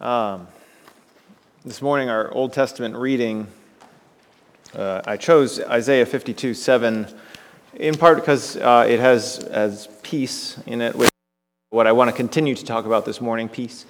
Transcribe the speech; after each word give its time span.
Um, 0.00 0.46
this 1.64 1.82
morning, 1.82 2.08
our 2.08 2.32
Old 2.32 2.52
Testament 2.52 2.94
reading, 2.94 3.48
uh, 4.72 5.02
I 5.04 5.16
chose 5.16 5.58
Isaiah 5.58 6.06
52 6.06 6.54
7, 6.54 7.08
in 7.74 7.96
part 7.96 8.18
because 8.18 8.56
uh, 8.58 8.86
it 8.88 9.00
has, 9.00 9.38
has 9.52 9.88
peace 10.04 10.56
in 10.66 10.82
it, 10.82 10.94
which 10.94 11.10
what 11.70 11.88
I 11.88 11.92
want 11.92 12.10
to 12.10 12.16
continue 12.16 12.54
to 12.54 12.64
talk 12.64 12.86
about 12.86 13.06
this 13.06 13.20
morning 13.20 13.48
peace. 13.48 13.86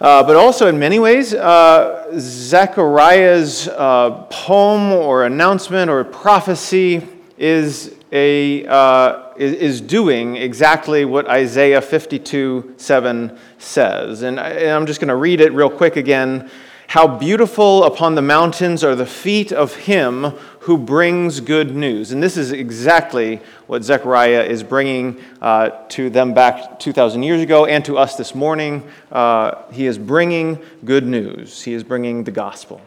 Uh, 0.00 0.24
but 0.24 0.34
also, 0.34 0.66
in 0.66 0.76
many 0.76 0.98
ways, 0.98 1.32
uh, 1.32 2.10
Zechariah's 2.18 3.68
uh, 3.68 4.26
poem 4.28 4.90
or 4.90 5.24
announcement 5.24 5.88
or 5.88 6.02
prophecy 6.02 7.06
is 7.38 7.94
a, 8.16 8.64
uh, 8.66 9.34
is, 9.36 9.82
doing 9.82 10.36
exactly 10.36 11.04
what 11.04 11.28
Isaiah 11.28 11.82
52 11.82 12.74
7 12.78 13.38
says. 13.58 14.22
And, 14.22 14.40
I, 14.40 14.48
and 14.48 14.70
I'm 14.70 14.86
just 14.86 15.00
going 15.00 15.08
to 15.08 15.16
read 15.16 15.42
it 15.42 15.52
real 15.52 15.68
quick 15.68 15.96
again. 15.96 16.50
How 16.88 17.06
beautiful 17.06 17.84
upon 17.84 18.14
the 18.14 18.22
mountains 18.22 18.82
are 18.82 18.94
the 18.94 19.04
feet 19.04 19.52
of 19.52 19.74
him 19.74 20.22
who 20.60 20.78
brings 20.78 21.40
good 21.40 21.76
news. 21.76 22.10
And 22.10 22.22
this 22.22 22.38
is 22.38 22.52
exactly 22.52 23.40
what 23.66 23.84
Zechariah 23.84 24.44
is 24.44 24.62
bringing 24.62 25.20
uh, 25.42 25.70
to 25.90 26.08
them 26.08 26.32
back 26.32 26.78
2,000 26.78 27.22
years 27.22 27.42
ago 27.42 27.66
and 27.66 27.84
to 27.84 27.98
us 27.98 28.16
this 28.16 28.34
morning. 28.34 28.88
Uh, 29.12 29.62
he 29.72 29.84
is 29.84 29.98
bringing 29.98 30.58
good 30.86 31.06
news, 31.06 31.62
he 31.62 31.74
is 31.74 31.84
bringing 31.84 32.24
the 32.24 32.30
gospel. 32.30 32.80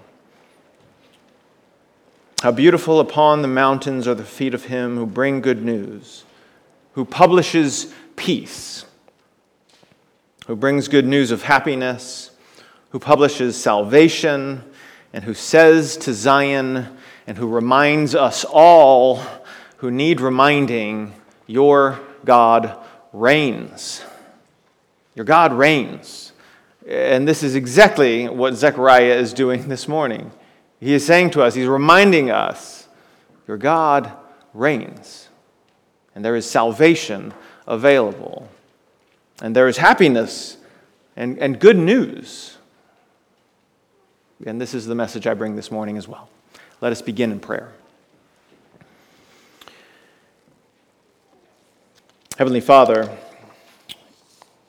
How 2.41 2.52
beautiful 2.52 3.02
upon 3.02 3.41
the 3.41 3.49
mountains 3.49 4.07
are 4.07 4.16
the 4.16 4.23
feet 4.23 4.53
of 4.53 4.66
him 4.66 4.95
who 4.95 5.05
bring 5.05 5.41
good 5.41 5.61
news, 5.61 6.23
who 6.93 7.03
publishes 7.03 7.93
peace, 8.15 8.85
who 10.48 10.55
brings 10.55 10.88
good 10.88 11.05
news 11.05 11.31
of 11.31 11.43
happiness, 11.43 12.31
who 12.91 12.99
publishes 12.99 13.62
salvation, 13.62 14.63
and 15.12 15.26
who 15.26 15.34
says 15.34 15.98
to 15.98 16.13
Zion, 16.13 16.87
and 17.27 17.37
who 17.37 17.45
reminds 17.45 18.15
us 18.15 18.45
all 18.45 19.21
who 19.77 19.91
need 19.91 20.21
reminding, 20.21 21.13
Your 21.45 21.99
God 22.23 22.77
reigns. 23.12 24.01
Your 25.13 25.26
God 25.26 25.51
reigns. 25.51 26.32
And 26.87 27.27
this 27.27 27.43
is 27.43 27.55
exactly 27.55 28.29
what 28.29 28.54
Zechariah 28.54 29.15
is 29.15 29.34
doing 29.34 29.67
this 29.67 29.90
morning. 29.90 30.32
He 30.80 30.94
is 30.94 31.05
saying 31.05 31.32
to 31.32 31.41
us, 31.41 31.55
He's 31.55 31.68
reminding 31.68 32.32
us, 32.32 32.88
Your 33.48 33.58
God 33.58 34.12
reigns, 34.54 35.30
and 36.16 36.24
there 36.24 36.35
is 36.35 36.49
salvation 36.49 37.34
available, 37.68 38.49
and 39.41 39.55
there 39.55 39.68
is 39.68 39.77
happiness 39.77 40.57
and, 41.16 41.38
and 41.40 41.60
good 41.60 41.77
news. 41.77 42.57
And 44.46 44.60
this 44.60 44.74
is 44.74 44.85
the 44.85 44.96
message 44.96 45.27
I 45.27 45.34
bring 45.34 45.55
this 45.57 45.70
morning 45.70 45.98
as 45.98 46.07
well. 46.07 46.30
Let 46.80 46.94
us 46.94 47.02
begin 47.02 47.32
in 47.32 47.41
prayer. 47.41 47.74
Heavenly 52.38 52.62
Father, 52.62 53.18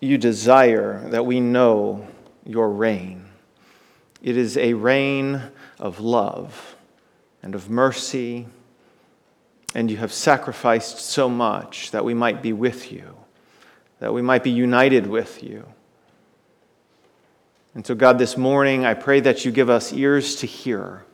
you 0.01 0.19
desire 0.19 1.09
that 1.11 1.25
we 1.25 1.39
know 1.39 2.09
your 2.45 2.69
reign. 2.69 3.27
It 4.25 4.37
is 4.37 4.57
a 4.57 4.75
reign 4.75 5.41
of 5.81 5.99
love 5.99 6.77
and 7.43 7.55
of 7.55 7.71
mercy, 7.71 8.47
and 9.75 9.91
you 9.91 9.97
have 9.97 10.13
sacrificed 10.13 10.99
so 10.99 11.29
much 11.29 11.91
that 11.91 12.05
we 12.05 12.13
might 12.13 12.43
be 12.43 12.53
with 12.53 12.93
you, 12.93 13.17
that 13.99 14.13
we 14.13 14.21
might 14.21 14.45
be 14.45 14.51
united 14.51 15.07
with 15.07 15.43
you. 15.43 15.65
And 17.75 17.87
so, 17.87 17.95
God, 17.95 18.19
this 18.19 18.37
morning, 18.37 18.85
I 18.85 18.95
pray 18.95 19.21
that 19.21 19.45
you 19.45 19.53
give 19.53 19.71
us 19.71 19.93
ears 19.93 20.37
to 20.37 20.47
hear. 20.47 21.05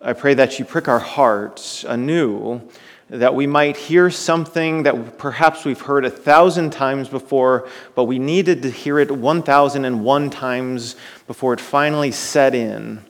I 0.00 0.12
pray 0.12 0.34
that 0.34 0.58
you 0.58 0.64
prick 0.64 0.88
our 0.88 0.98
hearts 0.98 1.84
anew, 1.84 2.68
that 3.10 3.34
we 3.34 3.46
might 3.46 3.76
hear 3.76 4.10
something 4.10 4.82
that 4.84 5.18
perhaps 5.18 5.64
we've 5.64 5.80
heard 5.80 6.04
a 6.04 6.10
thousand 6.10 6.70
times 6.70 7.08
before, 7.08 7.68
but 7.94 8.04
we 8.04 8.18
needed 8.18 8.62
to 8.62 8.70
hear 8.70 8.98
it 8.98 9.10
1,001 9.10 10.30
times 10.30 10.96
before 11.26 11.52
it 11.52 11.60
finally 11.60 12.10
set 12.10 12.54
in 12.54 13.04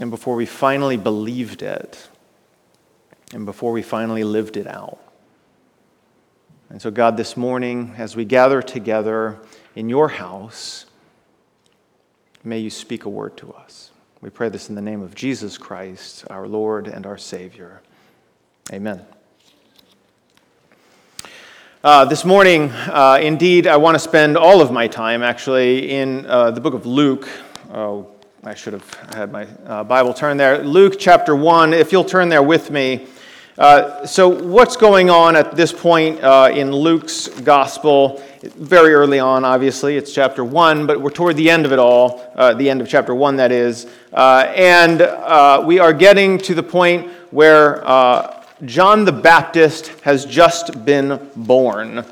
and 0.00 0.10
before 0.10 0.36
we 0.36 0.46
finally 0.46 0.96
believed 0.96 1.62
it, 1.62 2.08
and 3.32 3.44
before 3.44 3.72
we 3.72 3.82
finally 3.82 4.24
lived 4.24 4.56
it 4.56 4.66
out. 4.66 4.98
And 6.70 6.80
so, 6.80 6.90
God, 6.90 7.16
this 7.16 7.36
morning, 7.36 7.94
as 7.96 8.14
we 8.14 8.24
gather 8.24 8.60
together 8.60 9.38
in 9.74 9.88
your 9.88 10.08
house, 10.08 10.86
may 12.44 12.58
you 12.58 12.70
speak 12.70 13.04
a 13.04 13.08
word 13.08 13.36
to 13.38 13.52
us. 13.52 13.90
We 14.20 14.30
pray 14.30 14.48
this 14.48 14.68
in 14.68 14.74
the 14.74 14.82
name 14.82 15.00
of 15.00 15.14
Jesus 15.14 15.56
Christ, 15.56 16.24
our 16.28 16.46
Lord 16.46 16.88
and 16.88 17.06
our 17.06 17.18
Savior. 17.18 17.80
Amen. 18.72 19.04
Uh, 21.82 22.04
this 22.04 22.24
morning, 22.24 22.70
uh, 22.70 23.18
indeed, 23.22 23.66
I 23.66 23.76
want 23.76 23.94
to 23.94 24.00
spend 24.00 24.36
all 24.36 24.60
of 24.60 24.72
my 24.72 24.88
time 24.88 25.22
actually 25.22 25.90
in 25.90 26.26
uh, 26.26 26.50
the 26.50 26.60
book 26.60 26.74
of 26.74 26.84
Luke. 26.84 27.28
I 28.44 28.54
should 28.54 28.72
have 28.72 28.94
had 29.14 29.32
my 29.32 29.48
uh, 29.66 29.82
Bible 29.82 30.14
turn 30.14 30.36
there. 30.36 30.62
Luke 30.62 30.94
chapter 30.96 31.34
1, 31.34 31.74
if 31.74 31.90
you'll 31.90 32.04
turn 32.04 32.28
there 32.28 32.42
with 32.42 32.70
me. 32.70 33.08
Uh, 33.58 34.06
so, 34.06 34.28
what's 34.28 34.76
going 34.76 35.10
on 35.10 35.34
at 35.34 35.56
this 35.56 35.72
point 35.72 36.22
uh, 36.22 36.48
in 36.54 36.70
Luke's 36.70 37.26
gospel? 37.26 38.22
Very 38.42 38.94
early 38.94 39.18
on, 39.18 39.44
obviously, 39.44 39.96
it's 39.96 40.12
chapter 40.14 40.44
1, 40.44 40.86
but 40.86 41.00
we're 41.00 41.10
toward 41.10 41.36
the 41.36 41.50
end 41.50 41.66
of 41.66 41.72
it 41.72 41.80
all, 41.80 42.30
uh, 42.36 42.54
the 42.54 42.70
end 42.70 42.80
of 42.80 42.88
chapter 42.88 43.12
1, 43.12 43.34
that 43.36 43.50
is. 43.50 43.88
Uh, 44.12 44.52
and 44.54 45.02
uh, 45.02 45.60
we 45.66 45.80
are 45.80 45.92
getting 45.92 46.38
to 46.38 46.54
the 46.54 46.62
point 46.62 47.10
where 47.32 47.82
John 48.64 49.04
the 49.04 49.12
Baptist 49.12 49.88
has 50.02 50.24
just 50.24 50.84
been 50.84 51.28
born. 51.34 52.04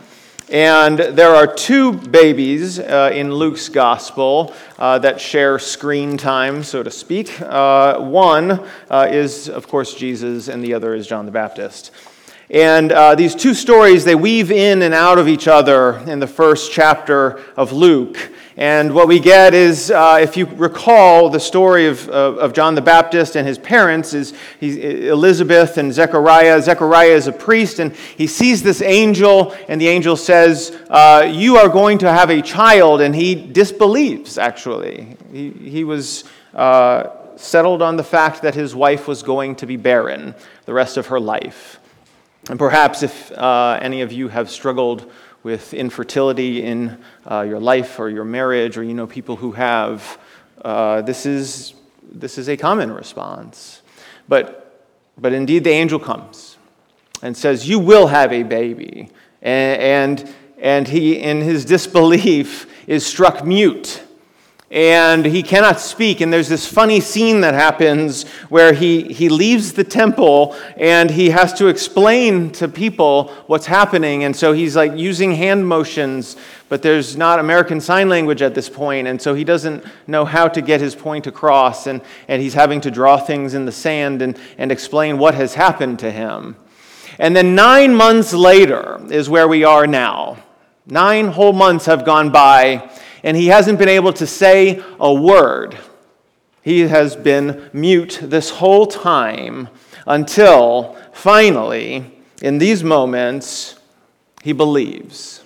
And 0.49 0.97
there 1.01 1.35
are 1.35 1.53
two 1.53 1.93
babies 1.93 2.79
uh, 2.79 3.11
in 3.13 3.35
Luke's 3.35 3.69
gospel 3.69 4.55
uh, 4.79 4.97
that 5.01 5.21
share 5.21 5.59
screen 5.59 6.17
time, 6.17 6.63
so 6.63 6.85
to 6.85 6.91
speak. 6.91 7.41
Uh, 7.41 7.99
one 7.99 8.65
uh, 8.89 9.09
is, 9.11 9.49
of 9.49 9.67
course, 9.67 9.93
Jesus, 9.95 10.47
and 10.47 10.63
the 10.63 10.73
other 10.73 10.95
is 10.95 11.09
John 11.09 11.27
the 11.27 11.33
Baptist. 11.33 11.91
And 12.49 12.93
uh, 12.93 13.17
these 13.17 13.35
two 13.35 13.55
stories, 13.55 14.05
they 14.05 14.15
weave 14.15 14.53
in 14.53 14.83
and 14.83 14.95
out 14.95 15.19
of 15.19 15.27
each 15.27 15.49
other 15.49 15.99
in 16.07 16.21
the 16.21 16.29
first 16.29 16.71
chapter 16.71 17.41
of 17.57 17.73
Luke. 17.73 18.17
And 18.59 18.95
what 18.95 19.07
we 19.07 19.21
get 19.21 19.53
is, 19.53 19.91
uh, 19.91 20.19
if 20.23 20.35
you 20.35 20.47
recall 20.47 21.29
the 21.29 21.39
story 21.39 21.89
of, 21.89 22.09
of, 22.09 22.39
of, 22.39 22.53
John 22.55 22.75
the 22.75 22.81
Baptist 22.81 23.37
and 23.37 23.47
his 23.47 23.59
parents, 23.59 24.15
is 24.15 24.33
Elizabeth 24.63 25.77
and 25.77 25.93
Zechariah. 25.93 26.63
Zechariah 26.63 27.11
is 27.11 27.27
a 27.27 27.33
priest, 27.33 27.81
and 27.81 27.95
he 27.95 28.27
sees 28.27 28.63
this 28.63 28.81
angel, 28.81 29.55
and 29.69 29.79
the 29.79 29.89
angel 29.89 30.17
says, 30.17 30.75
uh, 30.89 31.31
You 31.31 31.59
are 31.59 31.69
going 31.69 31.99
to 31.99 32.11
have 32.11 32.31
a 32.31 32.41
child. 32.41 33.03
And 33.03 33.15
he 33.15 33.35
disbelieves, 33.35 34.39
actually. 34.39 35.19
He, 35.31 35.51
he 35.51 35.85
was 35.85 36.25
uh, 36.55 37.11
settled 37.37 37.83
on 37.83 37.99
the 37.99 38.05
fact 38.05 38.41
that 38.41 38.55
his 38.55 38.75
wife 38.75 39.07
was 39.07 39.23
going 39.23 39.57
to 39.57 39.67
be 39.67 39.77
barren 39.77 40.35
the 40.65 40.73
rest 40.73 40.97
of 40.97 41.09
her 41.09 41.21
life. 41.21 41.79
And 42.49 42.59
perhaps 42.59 43.03
if 43.03 43.31
uh, 43.33 43.79
any 43.83 44.01
of 44.01 44.13
you 44.13 44.29
have 44.29 44.51
struggled 44.51 45.11
with 45.43 45.75
infertility 45.75 46.63
in 46.63 46.99
uh, 47.31 47.43
your 47.43 47.61
life 47.61 47.99
or 47.99 48.09
your 48.09 48.25
marriage, 48.25 48.77
or 48.77 48.83
you 48.83 48.95
know 48.95 49.07
people 49.07 49.37
who 49.37 49.53
have, 49.53 50.19
uh, 50.65 51.03
this, 51.03 51.27
is, 51.27 51.75
this 52.11 52.39
is 52.39 52.49
a 52.49 52.57
common 52.57 52.91
response. 52.91 53.83
But, 54.29 54.85
but 55.17 55.33
indeed, 55.33 55.65
the 55.65 55.71
angel 55.71 55.99
comes 55.99 56.57
and 57.23 57.37
says, 57.37 57.69
You 57.69 57.79
will 57.79 58.09
have 58.09 58.33
a 58.33 58.43
baby. 58.43 59.11
And, 59.43 60.21
and, 60.21 60.35
and 60.59 60.89
he, 60.89 61.19
in 61.19 61.41
his 61.43 61.65
disbelief, 61.65 62.67
is 62.87 63.05
struck 63.05 63.45
mute 63.45 64.03
and 64.71 65.25
he 65.25 65.45
cannot 65.45 65.79
speak. 65.79 66.21
And 66.21 66.33
there's 66.33 66.49
this 66.49 66.67
funny 66.67 67.01
scene 67.01 67.41
that 67.43 67.55
happens 67.55 68.25
where 68.49 68.73
he, 68.73 69.03
he 69.13 69.29
leaves 69.29 69.73
the 69.73 69.85
temple 69.85 70.57
and 70.77 71.11
he 71.11 71.31
has 71.31 71.53
to 71.55 71.69
explain 71.69 72.51
to 72.53 72.67
people 72.67 73.29
what's 73.47 73.67
happening. 73.67 74.25
And 74.25 74.35
so 74.35 74.53
he's 74.53 74.75
like 74.75 74.97
using 74.97 75.37
hand 75.37 75.69
motions, 75.69 76.37
but 76.69 76.83
there's 76.83 77.17
not 77.17 77.39
American 77.39 77.81
Sign 77.81 78.09
Language 78.09 78.43
at 78.43 78.57
this 78.57 78.69
point, 78.69 79.07
And 79.07 79.23
so 79.23 79.35
he 79.35 79.45
doesn't 79.45 79.85
know 80.09 80.25
how 80.25 80.49
to 80.49 80.61
get 80.61 80.81
his 80.81 80.97
point 80.97 81.29
across. 81.29 81.87
And, 81.87 82.01
and 82.27 82.43
he's 82.43 82.55
having 82.55 82.81
to 82.81 82.91
draw 82.91 83.19
things 83.19 83.55
in 83.55 83.67
the 83.67 83.73
sand 83.73 84.21
and, 84.21 84.37
and 84.59 84.73
explain 84.73 85.19
what 85.19 85.37
has 85.37 85.55
happened 85.55 86.01
to 86.01 86.11
him. 86.11 86.57
And 87.21 87.37
then 87.37 87.55
nine 87.55 87.95
months 87.95 88.33
later 88.33 89.01
is 89.11 89.31
where 89.31 89.47
we 89.47 89.63
are 89.63 89.87
now. 89.87 90.39
Nine 90.87 91.29
whole 91.29 91.53
months 91.53 91.87
have 91.87 92.05
gone 92.05 92.31
by 92.31 92.91
and 93.27 93.37
he 93.37 93.49
hasn't 93.49 93.81
been 93.81 93.89
able 93.89 94.13
to 94.13 94.25
say 94.25 94.81
a 95.01 95.13
word. 95.13 95.77
He 96.63 96.83
has 96.83 97.17
been 97.17 97.69
mute 97.73 98.21
this 98.23 98.51
whole 98.51 98.87
time 98.87 99.69
until 100.07 100.97
finally, 101.13 102.23
in 102.41 102.59
these 102.59 102.85
moments, 102.85 103.81
he 104.45 104.53
believes. 104.53 105.43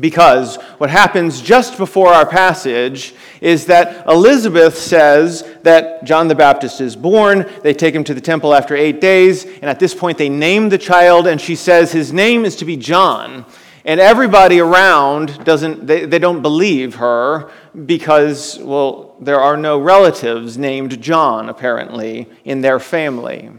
Because 0.00 0.56
what 0.78 0.90
happens 0.90 1.40
just 1.40 1.78
before 1.78 2.08
our 2.08 2.26
passage 2.26 3.14
is 3.40 3.66
that 3.66 4.04
Elizabeth 4.08 4.76
says 4.76 5.48
that 5.62 6.02
John 6.02 6.26
the 6.26 6.34
Baptist 6.34 6.80
is 6.80 6.96
born. 6.96 7.48
They 7.62 7.74
take 7.74 7.94
him 7.94 8.02
to 8.04 8.14
the 8.14 8.20
temple 8.20 8.54
after 8.54 8.74
eight 8.74 9.00
days, 9.00 9.44
and 9.44 9.66
at 9.66 9.78
this 9.78 9.94
point 9.94 10.18
they 10.18 10.28
name 10.28 10.68
the 10.68 10.78
child, 10.78 11.28
and 11.28 11.40
she 11.40 11.54
says 11.54 11.92
his 11.92 12.12
name 12.12 12.44
is 12.44 12.56
to 12.56 12.64
be 12.64 12.76
John. 12.76 13.44
And 13.84 13.98
everybody 13.98 14.60
around 14.60 15.44
doesn't, 15.44 15.86
they, 15.86 16.06
they 16.06 16.20
don't 16.20 16.40
believe 16.40 16.96
her 16.96 17.50
because, 17.86 18.58
well, 18.60 19.16
there 19.20 19.40
are 19.40 19.56
no 19.56 19.78
relatives 19.78 20.56
named 20.56 21.00
John, 21.02 21.48
apparently, 21.48 22.28
in 22.44 22.60
their 22.60 22.78
family. 22.78 23.50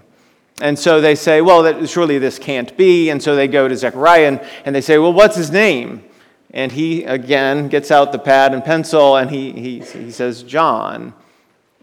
And 0.61 0.79
so 0.79 1.01
they 1.01 1.15
say, 1.15 1.41
well, 1.41 1.63
that, 1.63 1.89
surely 1.89 2.19
this 2.19 2.39
can't 2.39 2.75
be. 2.77 3.09
And 3.09 3.21
so 3.21 3.35
they 3.35 3.47
go 3.47 3.67
to 3.67 3.75
Zechariah 3.75 4.27
and, 4.27 4.41
and 4.63 4.73
they 4.73 4.81
say, 4.81 4.97
well, 4.97 5.11
what's 5.11 5.35
his 5.35 5.51
name? 5.51 6.03
And 6.51 6.71
he 6.71 7.03
again 7.03 7.67
gets 7.67 7.91
out 7.91 8.11
the 8.11 8.19
pad 8.19 8.53
and 8.53 8.63
pencil 8.63 9.17
and 9.17 9.29
he, 9.29 9.51
he, 9.51 9.79
he 9.79 10.11
says, 10.11 10.43
John. 10.43 11.13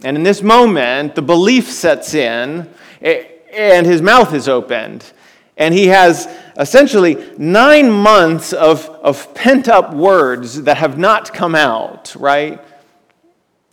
And 0.03 0.17
in 0.17 0.23
this 0.23 0.43
moment, 0.43 1.15
the 1.15 1.23
belief 1.23 1.71
sets 1.71 2.15
in 2.15 2.73
and 3.03 3.87
his 3.87 4.01
mouth 4.01 4.33
is 4.33 4.49
opened. 4.49 5.13
And 5.57 5.75
he 5.75 5.89
has 5.89 6.27
essentially 6.61 7.17
nine 7.39 7.91
months 7.91 8.53
of, 8.53 8.89
of 8.89 9.35
pent 9.35 9.69
up 9.69 9.95
words 9.95 10.63
that 10.63 10.77
have 10.77 10.99
not 10.99 11.33
come 11.35 11.55
out, 11.55 12.15
right? 12.15 12.63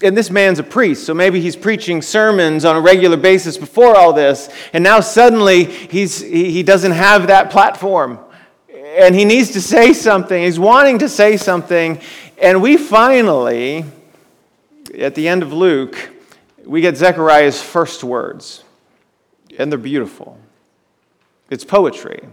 And 0.01 0.16
this 0.16 0.30
man's 0.30 0.60
a 0.60 0.63
priest, 0.63 1.06
so 1.06 1.13
maybe 1.13 1.42
he's 1.42 1.56
preaching 1.56 2.01
sermons 2.01 2.66
on 2.66 2.75
a 2.75 2.81
regular 2.81 3.18
basis 3.18 3.57
before 3.57 3.95
all 3.95 4.13
this, 4.13 4.50
and 4.74 4.84
now 4.84 5.00
suddenly 5.00 5.66
he's, 5.66 6.22
he 6.22 6.63
doesn't 6.63 6.92
have 6.92 7.28
that 7.28 7.50
platform 7.51 8.19
and 8.98 9.13
he 9.13 9.25
needs 9.25 9.51
to 9.51 9.62
say 9.62 9.94
something. 9.94 10.44
He's 10.44 10.60
wanting 10.60 11.00
to 11.00 11.10
say 11.10 11.38
something. 11.38 12.01
And 12.42 12.63
we 12.63 12.78
finally, 12.78 13.86
at 14.98 15.13
the 15.13 15.28
end 15.28 15.44
of 15.44 15.54
Luke, 15.54 16.10
we 16.66 16.81
get 16.81 16.98
Zechariah's 16.98 17.62
first 17.62 18.04
words. 18.04 18.63
And 19.60 19.72
they're 19.72 19.78
beautiful. 19.78 20.40
It's 21.51 21.63
poetry. 21.63 22.28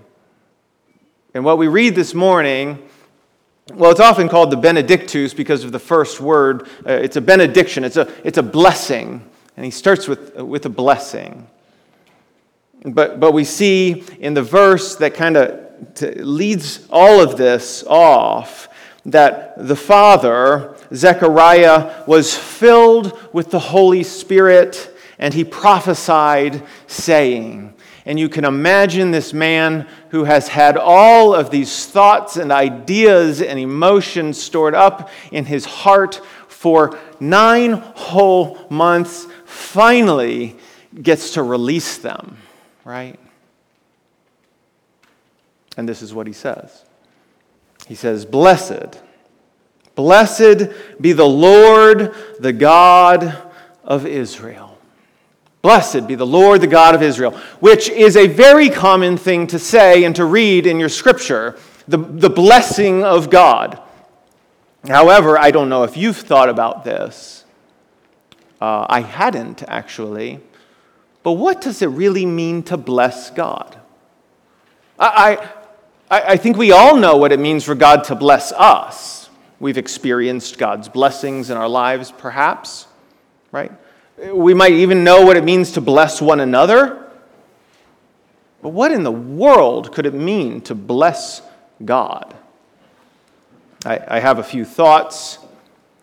And 1.35 1.45
what 1.45 1.59
we 1.59 1.67
read 1.67 1.97
this 1.97 2.15
morning, 2.15 2.89
well, 3.73 3.91
it's 3.91 3.99
often 3.99 4.29
called 4.29 4.53
the 4.53 4.57
Benedictus 4.57 5.35
because 5.35 5.65
of 5.65 5.73
the 5.73 5.81
first 5.81 6.21
word. 6.21 6.69
Uh, 6.87 6.93
it's 6.93 7.17
a 7.17 7.21
benediction, 7.21 7.83
it's 7.83 7.97
a, 7.97 8.09
it's 8.23 8.39
a 8.39 8.43
blessing. 8.43 9.29
And 9.57 9.65
he 9.65 9.73
starts 9.73 10.07
with, 10.07 10.37
with 10.37 10.65
a 10.67 10.69
blessing. 10.69 11.49
But, 12.85 13.19
but 13.19 13.33
we 13.33 13.43
see 13.43 14.05
in 14.21 14.35
the 14.35 14.45
verse 14.45 14.95
that 14.97 15.15
kind 15.15 15.37
of 15.37 15.61
leads 16.19 16.87
all 16.89 17.21
of 17.21 17.37
this 17.37 17.83
off 17.89 18.69
that 19.05 19.55
the 19.67 19.77
father, 19.77 20.77
Zechariah, 20.95 22.05
was 22.07 22.37
filled 22.37 23.19
with 23.35 23.51
the 23.51 23.59
Holy 23.59 24.05
Spirit 24.05 24.89
and 25.19 25.35
he 25.35 25.43
prophesied, 25.43 26.63
saying, 26.87 27.75
and 28.07 28.19
you 28.19 28.29
can 28.29 28.45
imagine 28.45 29.11
this 29.11 29.33
man 29.33 29.89
who 30.11 30.25
has 30.25 30.49
had 30.49 30.77
all 30.77 31.35
of 31.35 31.51
these 31.51 31.87
thoughts 31.87 32.37
and 32.37 32.53
ideas 32.53 33.41
and 33.41 33.59
emotions 33.59 34.41
stored 34.41 34.75
up 34.75 35.11
in 35.33 35.47
his 35.47 35.65
heart 35.65 36.21
for 36.49 36.99
nine 37.19 37.73
whole 37.73 38.67
months 38.69 39.27
finally 39.45 40.57
gets 41.03 41.33
to 41.35 41.43
release 41.43 41.99
them, 41.99 42.37
right? 42.85 43.19
And 45.77 45.89
this 45.89 46.03
is 46.03 46.15
what 46.15 46.27
he 46.27 46.33
says 46.33 46.85
He 47.89 47.95
says, 47.95 48.25
Blessed, 48.25 49.01
blessed 49.95 50.69
be 51.01 51.13
the 51.13 51.29
Lord, 51.29 52.15
the 52.39 52.53
God 52.53 53.37
of 53.83 54.07
Israel. 54.07 54.64
Blessed 55.65 56.07
be 56.07 56.15
the 56.15 56.27
Lord, 56.27 56.61
the 56.61 56.67
God 56.67 56.95
of 56.95 57.03
Israel, 57.03 57.31
which 57.59 57.89
is 57.89 58.19
a 58.19 58.27
very 58.27 58.69
common 58.69 59.17
thing 59.17 59.47
to 59.47 59.59
say 59.59 60.05
and 60.05 60.15
to 60.15 60.27
read 60.27 60.67
in 60.67 60.79
your 60.79 60.91
scripture, 60.91 61.59
the, 61.89 61.97
the 61.97 62.29
blessing 62.29 63.03
of 63.03 63.31
God. 63.31 63.81
However, 64.87 65.39
I 65.39 65.51
don't 65.51 65.71
know 65.71 65.85
if 65.85 65.97
you've 65.97 66.19
thought 66.19 66.51
about 66.51 66.85
this. 66.85 67.47
Uh, 68.61 68.85
I 68.91 69.01
hadn't 69.01 69.63
actually. 69.67 70.39
But 71.23 71.33
what 71.33 71.63
does 71.63 71.81
it 71.81 71.87
really 71.87 72.27
mean 72.27 72.63
to 72.65 72.77
bless 72.77 73.31
God? 73.31 73.75
I, 74.99 75.49
I, 76.11 76.21
I 76.21 76.37
think 76.37 76.59
we 76.59 76.73
all 76.73 76.95
know 76.95 77.17
what 77.17 77.33
it 77.33 77.41
means 77.41 77.65
for 77.65 77.75
God 77.75 78.05
to 78.05 78.15
bless 78.15 78.53
us. 78.53 79.31
We've 79.61 79.79
experienced 79.79 80.59
God's 80.59 80.91
blessings 80.91 81.49
in 81.49 81.57
our 81.57 81.71
lives, 81.71 82.13
perhaps, 82.13 82.87
right? 83.51 83.73
We 84.17 84.55
might 84.55 84.73
even 84.73 85.03
know 85.03 85.25
what 85.25 85.37
it 85.37 85.45
means 85.45 85.73
to 85.73 85.81
bless 85.81 86.23
one 86.23 86.41
another. 86.41 87.05
But 88.63 88.71
what 88.71 88.93
in 88.93 89.03
the 89.03 89.13
world 89.13 89.93
could 89.93 90.07
it 90.07 90.15
mean 90.15 90.61
to 90.63 90.75
bless 90.75 91.43
God? 91.85 92.35
I, 93.85 94.01
I 94.09 94.19
have 94.21 94.39
a 94.39 94.43
few 94.43 94.65
thoughts 94.65 95.39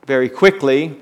very 0.06 0.30
quickly. 0.30 0.98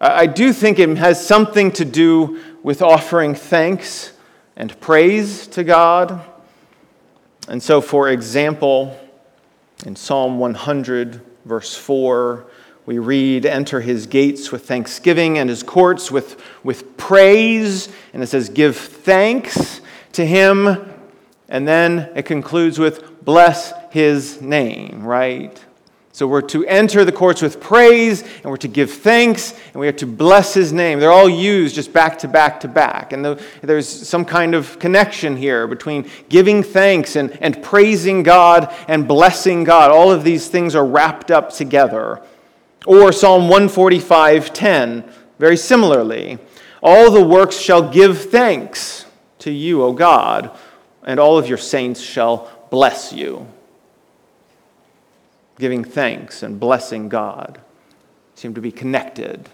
I, 0.00 0.20
I 0.20 0.26
do 0.26 0.52
think 0.52 0.78
it 0.78 0.96
has 0.98 1.26
something 1.26 1.72
to 1.72 1.84
do 1.84 2.40
with 2.62 2.82
offering 2.82 3.34
thanks 3.34 4.12
and 4.56 4.78
praise 4.80 5.46
to 5.48 5.64
God. 5.64 6.24
And 7.48 7.62
so, 7.62 7.80
for 7.80 8.10
example, 8.10 8.96
in 9.86 9.96
Psalm 9.96 10.38
100, 10.38 11.20
verse 11.46 11.74
4, 11.74 12.46
we 12.86 12.98
read, 12.98 13.46
Enter 13.46 13.80
his 13.80 14.06
gates 14.06 14.50
with 14.50 14.66
thanksgiving 14.66 15.38
and 15.38 15.48
his 15.48 15.62
courts 15.62 16.10
with, 16.10 16.42
with 16.64 16.96
praise. 16.96 17.88
And 18.12 18.22
it 18.22 18.26
says, 18.26 18.48
Give 18.48 18.76
thanks 18.76 19.80
to 20.12 20.26
him. 20.26 20.92
And 21.48 21.66
then 21.66 22.10
it 22.14 22.24
concludes 22.24 22.78
with, 22.78 23.24
Bless 23.24 23.72
his 23.90 24.40
name, 24.40 25.02
right? 25.02 25.62
So 26.12 26.26
we're 26.26 26.42
to 26.42 26.66
enter 26.66 27.04
the 27.04 27.12
courts 27.12 27.40
with 27.40 27.60
praise, 27.60 28.22
and 28.22 28.44
we're 28.44 28.56
to 28.58 28.68
give 28.68 28.90
thanks, 28.90 29.54
and 29.72 29.76
we 29.76 29.86
are 29.86 29.92
to 29.92 30.06
bless 30.06 30.52
his 30.52 30.72
name. 30.72 30.98
They're 30.98 31.12
all 31.12 31.30
used 31.30 31.76
just 31.76 31.92
back 31.92 32.18
to 32.18 32.28
back 32.28 32.60
to 32.60 32.68
back. 32.68 33.12
And 33.12 33.24
there's 33.62 33.88
some 33.88 34.24
kind 34.24 34.54
of 34.54 34.78
connection 34.80 35.36
here 35.36 35.68
between 35.68 36.10
giving 36.28 36.62
thanks 36.64 37.14
and, 37.14 37.30
and 37.40 37.62
praising 37.62 38.24
God 38.24 38.74
and 38.88 39.06
blessing 39.06 39.62
God. 39.62 39.92
All 39.92 40.10
of 40.10 40.24
these 40.24 40.48
things 40.48 40.74
are 40.74 40.84
wrapped 40.84 41.30
up 41.30 41.52
together. 41.52 42.20
Or 42.86 43.12
Psalm 43.12 43.48
145:10, 43.48 45.04
very 45.38 45.56
similarly. 45.56 46.38
All 46.82 47.10
the 47.10 47.24
works 47.24 47.58
shall 47.58 47.88
give 47.88 48.30
thanks 48.30 49.04
to 49.40 49.50
you, 49.50 49.82
O 49.82 49.92
God, 49.92 50.50
and 51.04 51.20
all 51.20 51.38
of 51.38 51.48
your 51.48 51.58
saints 51.58 52.00
shall 52.00 52.48
bless 52.70 53.12
you 53.12 53.46
giving 55.60 55.84
thanks 55.84 56.42
and 56.42 56.58
blessing 56.58 57.08
God 57.08 57.60
seem 58.34 58.54
to 58.54 58.60
be 58.60 58.72
connected. 58.72 59.48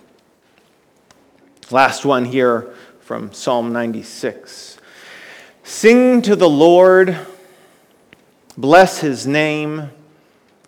Last 1.70 2.04
one 2.04 2.24
here 2.24 2.72
from 3.00 3.32
Psalm 3.32 3.72
96 3.72 4.78
Sing 5.64 6.22
to 6.22 6.36
the 6.36 6.48
Lord, 6.48 7.18
bless 8.56 9.00
his 9.00 9.26
name, 9.26 9.90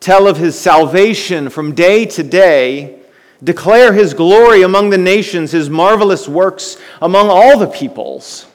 tell 0.00 0.26
of 0.26 0.36
his 0.36 0.58
salvation 0.58 1.48
from 1.50 1.74
day 1.74 2.06
to 2.06 2.22
day, 2.22 2.98
declare 3.42 3.92
his 3.92 4.14
glory 4.14 4.62
among 4.62 4.90
the 4.90 4.98
nations, 4.98 5.52
his 5.52 5.70
marvelous 5.70 6.28
works 6.28 6.76
among 7.00 7.28
all 7.28 7.58
the 7.58 7.66
peoples. 7.66 8.46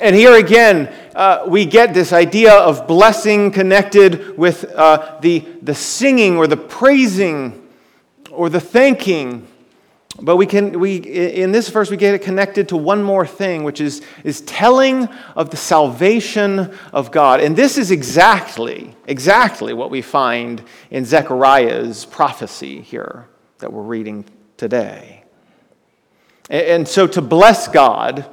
And 0.00 0.16
here 0.16 0.34
again, 0.34 0.92
uh, 1.14 1.44
we 1.46 1.64
get 1.64 1.94
this 1.94 2.12
idea 2.12 2.52
of 2.52 2.88
blessing 2.88 3.52
connected 3.52 4.36
with 4.36 4.64
uh, 4.64 5.18
the, 5.20 5.40
the 5.62 5.74
singing 5.74 6.36
or 6.36 6.46
the 6.46 6.56
praising 6.56 7.68
or 8.30 8.48
the 8.48 8.60
thanking. 8.60 9.46
But 10.20 10.36
we 10.36 10.44
can, 10.46 10.78
we, 10.78 10.96
in 10.96 11.52
this 11.52 11.70
verse, 11.70 11.90
we 11.90 11.96
get 11.96 12.14
it 12.14 12.20
connected 12.20 12.68
to 12.68 12.76
one 12.76 13.02
more 13.02 13.26
thing, 13.26 13.64
which 13.64 13.80
is, 13.80 14.02
is 14.24 14.42
telling 14.42 15.08
of 15.34 15.50
the 15.50 15.56
salvation 15.56 16.76
of 16.92 17.10
God. 17.10 17.40
And 17.40 17.56
this 17.56 17.78
is 17.78 17.90
exactly, 17.90 18.94
exactly 19.06 19.72
what 19.72 19.90
we 19.90 20.02
find 20.02 20.62
in 20.90 21.06
Zechariah's 21.06 22.04
prophecy 22.04 22.82
here 22.82 23.26
that 23.58 23.72
we're 23.72 23.82
reading 23.82 24.26
today. 24.58 25.24
And, 26.50 26.66
and 26.66 26.88
so 26.88 27.06
to 27.06 27.22
bless 27.22 27.68
God, 27.68 28.26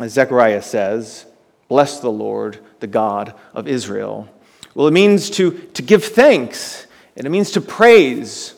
as 0.00 0.12
Zechariah 0.12 0.62
says, 0.62 1.26
Bless 1.68 2.00
the 2.00 2.12
Lord, 2.12 2.58
the 2.80 2.86
God 2.86 3.34
of 3.54 3.66
Israel. 3.66 4.28
Well, 4.74 4.88
it 4.88 4.92
means 4.92 5.30
to, 5.30 5.52
to 5.72 5.80
give 5.80 6.04
thanks, 6.04 6.86
and 7.16 7.26
it 7.26 7.30
means 7.30 7.52
to 7.52 7.62
praise, 7.62 8.52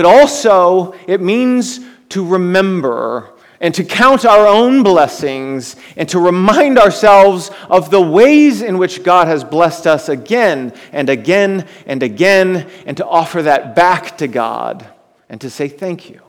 but 0.00 0.06
also 0.06 0.94
it 1.06 1.20
means 1.20 1.78
to 2.08 2.26
remember 2.26 3.34
and 3.60 3.74
to 3.74 3.84
count 3.84 4.24
our 4.24 4.46
own 4.46 4.82
blessings 4.82 5.76
and 5.94 6.08
to 6.08 6.18
remind 6.18 6.78
ourselves 6.78 7.50
of 7.68 7.90
the 7.90 8.00
ways 8.00 8.62
in 8.62 8.78
which 8.78 9.02
God 9.02 9.26
has 9.26 9.44
blessed 9.44 9.86
us 9.86 10.08
again 10.08 10.72
and 10.90 11.10
again 11.10 11.68
and 11.84 12.02
again, 12.02 12.66
and 12.86 12.96
to 12.96 13.06
offer 13.06 13.42
that 13.42 13.76
back 13.76 14.16
to 14.16 14.26
God 14.26 14.88
and 15.28 15.38
to 15.42 15.50
say 15.50 15.68
thank 15.68 16.08
you. 16.08 16.22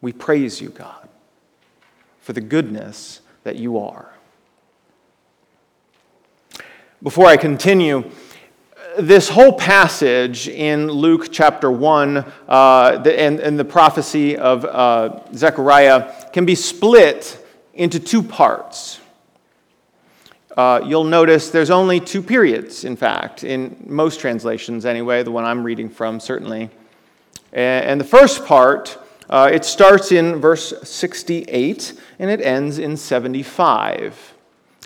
We 0.00 0.12
praise 0.12 0.60
you, 0.60 0.68
God, 0.68 1.08
for 2.20 2.32
the 2.32 2.40
goodness 2.40 3.22
that 3.42 3.56
you 3.56 3.78
are. 3.78 4.08
Before 7.02 7.26
I 7.26 7.36
continue, 7.36 8.08
this 8.98 9.28
whole 9.28 9.52
passage 9.52 10.48
in 10.48 10.90
Luke 10.90 11.28
chapter 11.30 11.70
1 11.70 12.24
uh, 12.48 12.98
the, 12.98 13.18
and, 13.18 13.40
and, 13.40 13.58
the 13.58 13.64
prophecy 13.64 14.36
of 14.36 14.64
uh, 14.64 15.20
Zechariah 15.34 16.30
can 16.32 16.44
be 16.44 16.54
split 16.54 17.44
into 17.74 17.98
two 17.98 18.22
parts. 18.22 19.00
Uh, 20.56 20.80
you'll 20.84 21.04
notice 21.04 21.50
there's 21.50 21.70
only 21.70 22.00
two 22.00 22.22
periods, 22.22 22.84
in 22.84 22.96
fact, 22.96 23.44
in 23.44 23.76
most 23.86 24.20
translations 24.20 24.84
anyway, 24.84 25.22
the 25.22 25.30
one 25.30 25.44
I'm 25.44 25.64
reading 25.64 25.88
from, 25.88 26.20
certainly. 26.20 26.68
And, 27.52 27.84
and 27.86 28.00
the 28.00 28.04
first 28.04 28.44
part, 28.44 28.98
uh, 29.30 29.48
it 29.52 29.64
starts 29.64 30.12
in 30.12 30.36
verse 30.36 30.74
68 30.82 31.98
and 32.18 32.30
it 32.30 32.42
ends 32.42 32.78
in 32.78 32.96
75. 32.96 34.34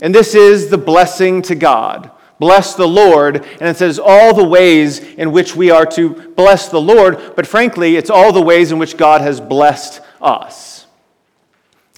And 0.02 0.14
this 0.14 0.34
is 0.34 0.70
the 0.70 0.78
blessing 0.78 1.42
to 1.42 1.54
God. 1.56 2.12
Bless 2.38 2.74
the 2.74 2.86
Lord. 2.86 3.36
And 3.36 3.62
it 3.62 3.76
says 3.76 3.98
all 3.98 4.34
the 4.34 4.44
ways 4.44 4.98
in 4.98 5.32
which 5.32 5.56
we 5.56 5.70
are 5.70 5.86
to 5.86 6.10
bless 6.32 6.68
the 6.68 6.80
Lord, 6.80 7.34
but 7.34 7.46
frankly, 7.46 7.96
it's 7.96 8.10
all 8.10 8.32
the 8.32 8.42
ways 8.42 8.72
in 8.72 8.78
which 8.78 8.96
God 8.96 9.20
has 9.20 9.40
blessed 9.40 10.00
us. 10.20 10.86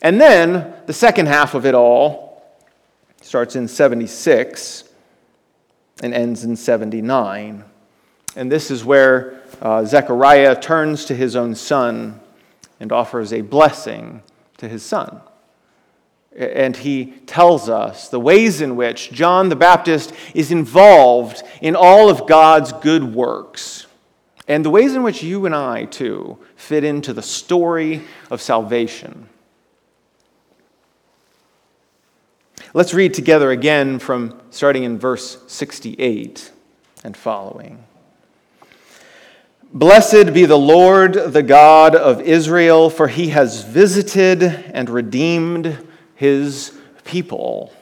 And 0.00 0.20
then 0.20 0.74
the 0.86 0.92
second 0.92 1.26
half 1.26 1.54
of 1.54 1.66
it 1.66 1.74
all 1.74 2.44
starts 3.20 3.56
in 3.56 3.66
76 3.66 4.84
and 6.02 6.14
ends 6.14 6.44
in 6.44 6.54
79. 6.54 7.64
And 8.36 8.52
this 8.52 8.70
is 8.70 8.84
where 8.84 9.42
uh, 9.60 9.84
Zechariah 9.84 10.60
turns 10.60 11.04
to 11.06 11.16
his 11.16 11.34
own 11.34 11.56
son 11.56 12.20
and 12.78 12.92
offers 12.92 13.32
a 13.32 13.40
blessing 13.40 14.22
to 14.58 14.68
his 14.68 14.84
son 14.84 15.20
and 16.38 16.76
he 16.76 17.06
tells 17.26 17.68
us 17.68 18.08
the 18.08 18.20
ways 18.20 18.60
in 18.60 18.76
which 18.76 19.10
John 19.10 19.48
the 19.48 19.56
Baptist 19.56 20.12
is 20.34 20.52
involved 20.52 21.42
in 21.60 21.74
all 21.74 22.08
of 22.08 22.28
God's 22.28 22.72
good 22.72 23.02
works, 23.02 23.86
and 24.46 24.64
the 24.64 24.70
ways 24.70 24.94
in 24.94 25.02
which 25.02 25.22
you 25.22 25.46
and 25.46 25.54
I, 25.54 25.86
too, 25.86 26.38
fit 26.54 26.84
into 26.84 27.12
the 27.12 27.22
story 27.22 28.02
of 28.30 28.40
salvation. 28.40 29.28
Let's 32.72 32.94
read 32.94 33.14
together 33.14 33.50
again 33.50 33.98
from 33.98 34.40
starting 34.50 34.84
in 34.84 34.96
verse 34.96 35.42
68 35.48 36.52
and 37.02 37.16
following. 37.16 37.82
Blessed 39.72 40.32
be 40.32 40.44
the 40.44 40.58
Lord, 40.58 41.14
the 41.14 41.42
God 41.42 41.96
of 41.96 42.20
Israel, 42.20 42.90
for 42.90 43.08
he 43.08 43.30
has 43.30 43.64
visited 43.64 44.42
and 44.42 44.88
redeemed 44.88 45.87
his 46.18 46.76
people. 47.04 47.72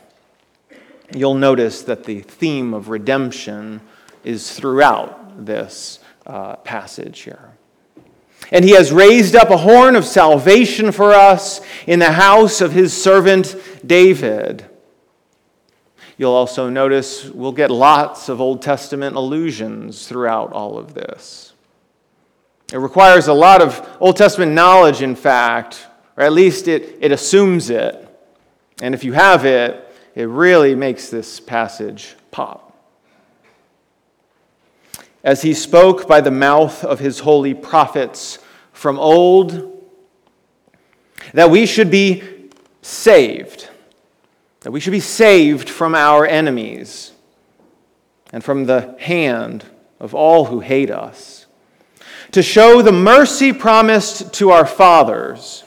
You'll 1.15 1.35
notice 1.35 1.83
that 1.85 2.05
the 2.05 2.21
theme 2.21 2.75
of 2.75 2.91
redemption 2.91 3.81
is 4.25 4.53
throughout 4.53 5.47
this 5.47 6.01
uh, 6.27 6.57
passage 6.57 7.21
here. 7.21 7.53
And 8.53 8.63
he 8.63 8.73
has 8.73 8.93
raised 8.93 9.35
up 9.35 9.49
a 9.49 9.57
horn 9.57 9.97
of 9.97 10.05
salvation 10.05 10.93
for 10.93 11.15
us 11.15 11.63
in 11.87 11.99
the 11.99 12.13
house 12.13 12.61
of 12.61 12.73
his 12.73 12.93
servant 12.93 13.57
David. 13.87 14.67
You'll 16.19 16.33
also 16.33 16.69
notice 16.69 17.25
we'll 17.31 17.53
get 17.53 17.71
lots 17.71 18.29
of 18.29 18.43
Old 18.43 18.61
Testament 18.61 19.17
allusions 19.17 20.07
throughout 20.07 20.53
all 20.53 20.77
of 20.77 20.93
this. 20.93 21.55
It 22.71 22.79
requires 22.79 23.29
a 23.29 23.33
lot 23.33 23.63
of 23.63 23.97
Old 23.99 24.19
Testament 24.19 24.53
knowledge, 24.53 25.01
in 25.01 25.17
fact, 25.17 25.87
or 26.19 26.25
at 26.25 26.33
least 26.33 26.69
it, 26.69 26.99
it 27.01 27.13
assumes 27.13 27.71
it, 27.71 28.06
and 28.81 28.95
if 28.95 29.05
you 29.05 29.13
have 29.13 29.45
it, 29.47 29.83
it 30.15 30.29
really 30.29 30.75
makes 30.75 31.09
this 31.09 31.41
passage 31.41 32.15
pop. 32.31 32.63
As 35.25 35.43
he 35.43 35.55
spoke 35.55 36.07
by 36.07 36.21
the 36.21 36.31
mouth 36.31 36.85
of 36.85 36.99
his 36.99 37.21
holy 37.21 37.55
prophets 37.55 38.39
from 38.73 38.99
old, 38.99 39.73
that 41.33 41.51
we 41.51 41.67
should 41.67 41.91
be 41.91 42.23
saved, 42.83 43.69
that 44.61 44.71
we 44.71 44.79
should 44.79 44.93
be 44.93 45.01
saved 45.01 45.69
from 45.69 45.95
our 45.95 46.27
enemies 46.27 47.13
and 48.33 48.45
from 48.45 48.67
the 48.67 48.95
hand 48.99 49.65
of 49.99 50.15
all 50.15 50.45
who 50.45 50.61
hate 50.61 50.91
us, 50.91 51.47
to 52.33 52.43
show 52.43 52.83
the 52.83 52.93
mercy 52.93 53.53
promised 53.53 54.35
to 54.35 54.51
our 54.51 54.67
fathers, 54.67 55.65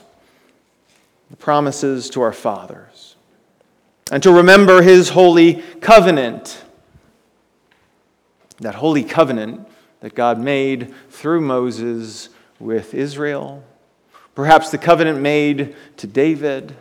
the 1.32 1.38
promises 1.38 2.10
to 2.12 2.22
our 2.22 2.34
fathers 2.34 2.89
and 4.12 4.24
to 4.24 4.32
remember 4.32 4.82
his 4.82 5.10
holy 5.10 5.56
covenant. 5.82 6.64
That 8.60 8.76
holy 8.76 9.04
covenant 9.04 9.68
that 10.02 10.16
God 10.16 10.40
made 10.40 10.94
through 11.10 11.42
Moses 11.42 12.30
with 12.60 12.94
Israel. 12.94 13.64
Perhaps 14.36 14.72
the 14.72 14.78
covenant 14.78 15.20
made 15.20 15.76
to 15.98 16.08
David. 16.08 16.76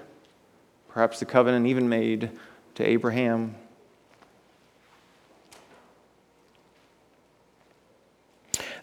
Perhaps 0.89 1.21
the 1.21 1.27
covenant 1.27 1.67
even 1.67 1.89
made 1.89 2.31
to 2.77 2.89
Abraham. 2.89 3.55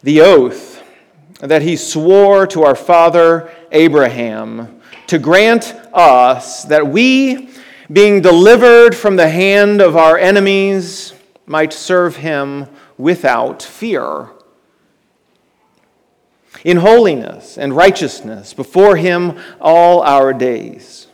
The 0.02 0.20
oath 0.20 0.82
that 1.40 1.62
he 1.62 1.76
swore 1.76 2.46
to 2.48 2.62
our 2.62 2.76
father 2.76 3.50
Abraham 3.72 4.80
to 5.06 5.18
grant 5.18 5.74
us 5.92 6.64
that 6.64 6.86
we 6.86 7.50
being 7.92 8.20
delivered 8.20 8.94
from 8.94 9.16
the 9.16 9.28
hand 9.28 9.80
of 9.80 9.96
our 9.96 10.18
enemies, 10.18 11.12
might 11.46 11.72
serve 11.72 12.16
him 12.16 12.66
without 12.98 13.62
fear. 13.62 14.28
In 16.64 16.78
holiness 16.78 17.56
and 17.56 17.76
righteousness 17.76 18.52
before 18.52 18.96
him 18.96 19.38
all 19.60 20.02
our 20.02 20.32
days. 20.32 21.06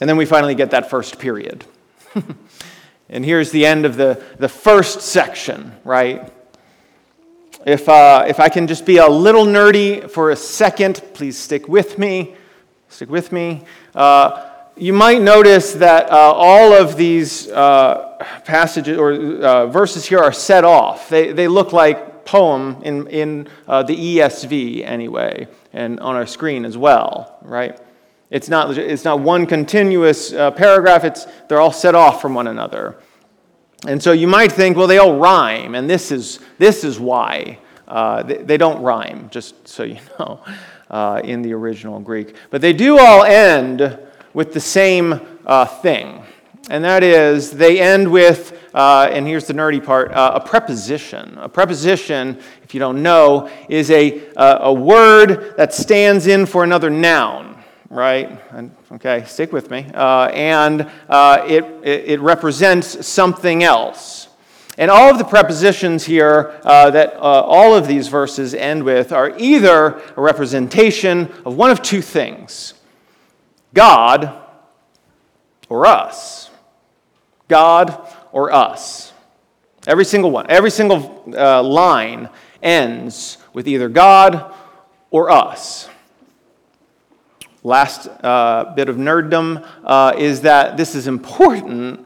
And 0.00 0.08
then 0.08 0.16
we 0.16 0.26
finally 0.26 0.54
get 0.54 0.72
that 0.72 0.90
first 0.90 1.18
period. 1.18 1.64
and 3.08 3.24
here's 3.24 3.50
the 3.50 3.64
end 3.64 3.86
of 3.86 3.96
the, 3.96 4.22
the 4.38 4.48
first 4.48 5.00
section, 5.00 5.72
right? 5.84 6.30
If, 7.64 7.88
uh, 7.88 8.24
if 8.26 8.40
I 8.40 8.48
can 8.48 8.66
just 8.66 8.84
be 8.84 8.96
a 8.96 9.08
little 9.08 9.46
nerdy 9.46 10.10
for 10.10 10.30
a 10.30 10.36
second, 10.36 11.00
please 11.14 11.38
stick 11.38 11.68
with 11.68 11.98
me. 11.98 12.34
Stick 12.88 13.08
with 13.08 13.30
me. 13.30 13.62
Uh, 13.94 14.51
you 14.76 14.92
might 14.92 15.20
notice 15.20 15.74
that 15.74 16.10
uh, 16.10 16.16
all 16.16 16.72
of 16.72 16.96
these 16.96 17.48
uh, 17.50 18.16
passages 18.44 18.96
or 18.96 19.12
uh, 19.12 19.66
verses 19.66 20.06
here 20.06 20.18
are 20.18 20.32
set 20.32 20.64
off. 20.64 21.08
They, 21.08 21.32
they 21.32 21.48
look 21.48 21.72
like 21.72 22.24
poem 22.24 22.80
in, 22.82 23.06
in 23.08 23.48
uh, 23.68 23.82
the 23.82 23.94
ESV 23.94 24.84
anyway, 24.84 25.48
and 25.72 26.00
on 26.00 26.16
our 26.16 26.26
screen 26.26 26.64
as 26.64 26.78
well, 26.78 27.38
right? 27.42 27.78
It's 28.30 28.48
not, 28.48 28.76
it's 28.78 29.04
not 29.04 29.20
one 29.20 29.44
continuous 29.44 30.32
uh, 30.32 30.50
paragraph, 30.52 31.04
it's, 31.04 31.26
they're 31.48 31.60
all 31.60 31.72
set 31.72 31.94
off 31.94 32.22
from 32.22 32.34
one 32.34 32.46
another. 32.46 32.96
And 33.86 34.02
so 34.02 34.12
you 34.12 34.28
might 34.28 34.52
think, 34.52 34.76
well, 34.76 34.86
they 34.86 34.98
all 34.98 35.16
rhyme, 35.18 35.74
and 35.74 35.90
this 35.90 36.10
is, 36.10 36.38
this 36.58 36.84
is 36.84 36.98
why. 36.98 37.58
Uh, 37.86 38.22
they, 38.22 38.36
they, 38.38 38.56
don't 38.56 38.80
rhyme, 38.82 39.28
just 39.30 39.68
so 39.68 39.82
you 39.82 39.98
know, 40.18 40.40
in 41.24 41.42
the 41.42 41.52
original 41.52 42.00
Greek. 42.00 42.36
But 42.48 42.62
they 42.62 42.72
do 42.72 42.98
all 42.98 43.24
end 43.24 43.98
with 44.34 44.52
the 44.52 44.60
same 44.60 45.20
uh, 45.46 45.64
thing. 45.66 46.22
And 46.70 46.84
that 46.84 47.02
is, 47.02 47.50
they 47.50 47.80
end 47.80 48.10
with, 48.10 48.58
uh, 48.72 49.08
and 49.10 49.26
here's 49.26 49.46
the 49.46 49.52
nerdy 49.52 49.84
part, 49.84 50.12
uh, 50.12 50.32
a 50.36 50.40
preposition. 50.40 51.36
A 51.38 51.48
preposition, 51.48 52.38
if 52.62 52.72
you 52.72 52.80
don't 52.80 53.02
know, 53.02 53.50
is 53.68 53.90
a, 53.90 54.32
uh, 54.34 54.58
a 54.62 54.72
word 54.72 55.56
that 55.56 55.74
stands 55.74 56.26
in 56.28 56.46
for 56.46 56.62
another 56.62 56.88
noun, 56.88 57.62
right? 57.90 58.40
And, 58.52 58.74
okay, 58.92 59.24
stick 59.26 59.52
with 59.52 59.70
me. 59.70 59.90
Uh, 59.92 60.26
and 60.28 60.88
uh, 61.08 61.44
it, 61.48 61.64
it 61.82 62.20
represents 62.20 63.06
something 63.06 63.64
else. 63.64 64.28
And 64.78 64.90
all 64.90 65.10
of 65.10 65.18
the 65.18 65.24
prepositions 65.24 66.04
here 66.04 66.58
uh, 66.62 66.90
that 66.90 67.14
uh, 67.16 67.18
all 67.18 67.74
of 67.74 67.86
these 67.86 68.08
verses 68.08 68.54
end 68.54 68.84
with 68.84 69.12
are 69.12 69.36
either 69.36 70.00
a 70.16 70.20
representation 70.20 71.30
of 71.44 71.56
one 71.56 71.70
of 71.70 71.82
two 71.82 72.00
things 72.00 72.74
God 73.74 74.38
or 75.68 75.86
us. 75.86 76.50
God 77.48 78.06
or 78.32 78.52
us. 78.52 79.12
Every 79.86 80.04
single 80.04 80.30
one, 80.30 80.46
every 80.48 80.70
single 80.70 81.24
uh, 81.36 81.62
line 81.62 82.28
ends 82.62 83.38
with 83.52 83.66
either 83.66 83.88
God 83.88 84.54
or 85.10 85.30
us. 85.30 85.88
last 87.64 88.08
uh, 88.22 88.72
bit 88.74 88.88
of 88.88 88.96
nerddom 88.96 89.66
uh, 89.84 90.14
is 90.18 90.40
that 90.42 90.76
this 90.76 90.94
is 90.94 91.06
important 91.06 92.04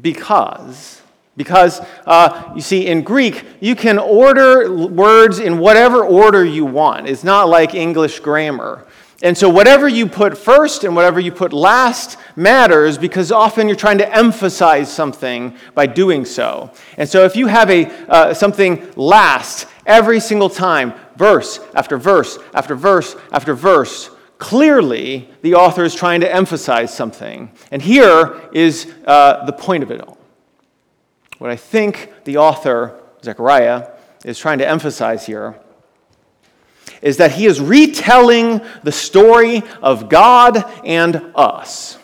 because 0.00 1.02
because 1.36 1.80
uh, 2.04 2.52
you 2.54 2.60
see 2.60 2.86
in 2.86 3.02
greek 3.02 3.44
you 3.60 3.74
can 3.74 3.98
order 3.98 4.70
words 4.72 5.38
in 5.38 5.58
whatever 5.58 6.04
order 6.04 6.44
you 6.44 6.64
want 6.64 7.08
it's 7.08 7.24
not 7.24 7.48
like 7.48 7.74
english 7.74 8.20
grammar 8.20 8.86
and 9.22 9.36
so 9.36 9.48
whatever 9.48 9.88
you 9.88 10.06
put 10.06 10.38
first 10.38 10.84
and 10.84 10.94
whatever 10.94 11.18
you 11.18 11.32
put 11.32 11.52
last 11.52 12.16
matters 12.36 12.96
because 12.98 13.32
often 13.32 13.68
you're 13.68 13.76
trying 13.76 13.98
to 13.98 14.14
emphasize 14.14 14.92
something 14.92 15.56
by 15.74 15.86
doing 15.86 16.24
so 16.24 16.70
and 16.96 17.08
so 17.08 17.24
if 17.24 17.36
you 17.36 17.46
have 17.46 17.70
a 17.70 17.86
uh, 18.08 18.34
something 18.34 18.92
last 18.96 19.66
every 19.86 20.20
single 20.20 20.50
time 20.50 20.92
verse 21.16 21.60
after 21.74 21.96
verse 21.96 22.38
after 22.54 22.74
verse 22.74 23.16
after 23.32 23.54
verse 23.54 24.10
Clearly, 24.38 25.28
the 25.42 25.54
author 25.54 25.82
is 25.82 25.94
trying 25.96 26.20
to 26.20 26.32
emphasize 26.32 26.94
something. 26.94 27.50
And 27.72 27.82
here 27.82 28.40
is 28.52 28.92
uh, 29.04 29.44
the 29.44 29.52
point 29.52 29.82
of 29.82 29.90
it 29.90 30.00
all. 30.00 30.16
What 31.38 31.50
I 31.50 31.56
think 31.56 32.12
the 32.24 32.36
author, 32.38 33.00
Zechariah, 33.22 33.90
is 34.24 34.38
trying 34.38 34.58
to 34.58 34.68
emphasize 34.68 35.26
here 35.26 35.58
is 37.02 37.18
that 37.18 37.32
he 37.32 37.46
is 37.46 37.60
retelling 37.60 38.60
the 38.82 38.92
story 38.92 39.62
of 39.82 40.08
God 40.08 40.64
and 40.84 41.32
us 41.34 41.98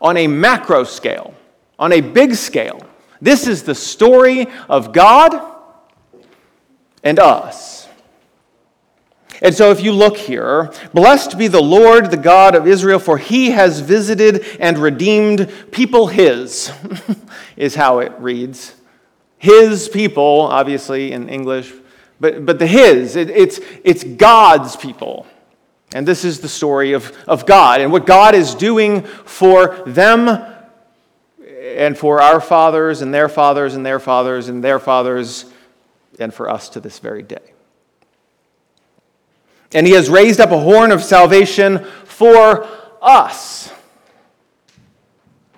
on 0.00 0.16
a 0.16 0.26
macro 0.26 0.84
scale, 0.84 1.34
on 1.78 1.92
a 1.92 2.00
big 2.00 2.34
scale. 2.34 2.80
This 3.20 3.46
is 3.46 3.62
the 3.62 3.74
story 3.74 4.46
of 4.68 4.92
God 4.92 5.40
and 7.02 7.18
us. 7.18 7.88
And 9.42 9.54
so, 9.54 9.70
if 9.70 9.82
you 9.82 9.92
look 9.92 10.18
here, 10.18 10.70
blessed 10.92 11.38
be 11.38 11.48
the 11.48 11.62
Lord, 11.62 12.10
the 12.10 12.18
God 12.18 12.54
of 12.54 12.66
Israel, 12.66 12.98
for 12.98 13.16
he 13.16 13.50
has 13.50 13.80
visited 13.80 14.44
and 14.60 14.78
redeemed 14.78 15.50
people 15.70 16.08
his, 16.08 16.70
is 17.56 17.74
how 17.74 18.00
it 18.00 18.12
reads. 18.18 18.74
His 19.38 19.88
people, 19.88 20.42
obviously 20.42 21.12
in 21.12 21.30
English, 21.30 21.72
but, 22.20 22.44
but 22.44 22.58
the 22.58 22.66
his, 22.66 23.16
it, 23.16 23.30
it's, 23.30 23.60
it's 23.82 24.04
God's 24.04 24.76
people. 24.76 25.26
And 25.92 26.06
this 26.06 26.24
is 26.24 26.40
the 26.40 26.48
story 26.48 26.92
of, 26.92 27.16
of 27.26 27.46
God 27.46 27.80
and 27.80 27.90
what 27.90 28.06
God 28.06 28.34
is 28.34 28.54
doing 28.54 29.02
for 29.02 29.82
them 29.86 30.28
and 31.48 31.98
for 31.98 32.20
our 32.20 32.40
fathers 32.40 33.02
and 33.02 33.12
their 33.12 33.28
fathers 33.28 33.74
and 33.74 33.84
their 33.84 33.98
fathers 33.98 34.48
and 34.48 34.62
their 34.62 34.78
fathers 34.78 35.46
and 36.18 36.32
for 36.32 36.48
us 36.48 36.68
to 36.70 36.80
this 36.80 36.98
very 36.98 37.22
day. 37.22 37.52
And 39.72 39.86
he 39.86 39.94
has 39.94 40.08
raised 40.08 40.40
up 40.40 40.50
a 40.50 40.60
horn 40.60 40.92
of 40.92 41.02
salvation 41.02 41.84
for 42.04 42.68
us. 43.00 43.72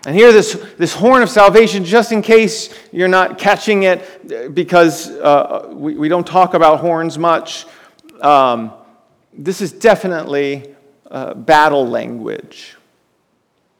And 0.04 0.16
here, 0.16 0.32
this, 0.32 0.54
this 0.78 0.92
horn 0.94 1.22
of 1.22 1.30
salvation, 1.30 1.84
just 1.84 2.10
in 2.10 2.22
case 2.22 2.74
you're 2.90 3.06
not 3.06 3.38
catching 3.38 3.84
it, 3.84 4.52
because 4.52 5.10
uh, 5.10 5.68
we, 5.70 5.94
we 5.94 6.08
don't 6.08 6.26
talk 6.26 6.54
about 6.54 6.80
horns 6.80 7.18
much, 7.18 7.66
um, 8.20 8.72
this 9.32 9.60
is 9.60 9.70
definitely 9.70 10.74
uh, 11.08 11.34
battle 11.34 11.86
language. 11.86 12.76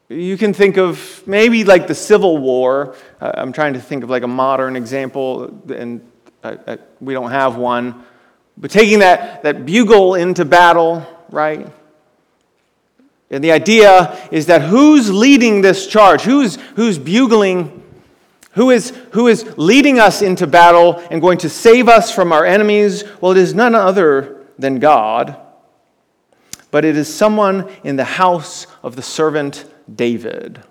You 0.08 0.36
can 0.36 0.54
think 0.54 0.76
of 0.76 1.26
maybe 1.26 1.64
like 1.64 1.88
the 1.88 1.94
Civil 1.94 2.38
War. 2.38 2.94
Uh, 3.20 3.32
I'm 3.34 3.52
trying 3.52 3.72
to 3.72 3.80
think 3.80 4.04
of 4.04 4.10
like 4.10 4.22
a 4.22 4.28
modern 4.28 4.76
example, 4.76 5.60
and 5.74 6.08
I, 6.44 6.58
I, 6.68 6.78
we 7.00 7.14
don't 7.14 7.30
have 7.30 7.56
one. 7.56 8.04
But 8.56 8.70
taking 8.70 9.00
that, 9.00 9.42
that 9.42 9.66
bugle 9.66 10.14
into 10.14 10.44
battle, 10.44 11.04
right? 11.30 11.66
And 13.32 13.42
the 13.42 13.50
idea 13.50 14.28
is 14.30 14.46
that 14.46 14.60
who's 14.60 15.10
leading 15.10 15.62
this 15.62 15.86
charge? 15.86 16.22
Who's, 16.22 16.56
who's 16.76 16.98
bugling? 16.98 17.82
Who 18.52 18.70
is, 18.70 18.90
who 19.12 19.28
is 19.28 19.54
leading 19.56 19.98
us 19.98 20.20
into 20.20 20.46
battle 20.46 21.02
and 21.10 21.22
going 21.22 21.38
to 21.38 21.48
save 21.48 21.88
us 21.88 22.14
from 22.14 22.32
our 22.32 22.44
enemies? 22.44 23.04
Well, 23.20 23.32
it 23.32 23.38
is 23.38 23.54
none 23.54 23.74
other 23.74 24.44
than 24.58 24.78
God, 24.78 25.40
but 26.70 26.84
it 26.84 26.96
is 26.96 27.12
someone 27.12 27.70
in 27.82 27.96
the 27.96 28.04
house 28.04 28.66
of 28.82 28.96
the 28.96 29.02
servant 29.02 29.64
David. 29.92 30.62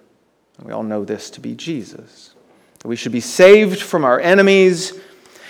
We 0.61 0.71
all 0.71 0.83
know 0.83 1.03
this 1.03 1.31
to 1.31 1.39
be 1.39 1.55
Jesus. 1.55 2.35
We 2.85 2.95
should 2.95 3.11
be 3.11 3.19
saved 3.19 3.81
from 3.81 4.05
our 4.05 4.19
enemies 4.19 4.99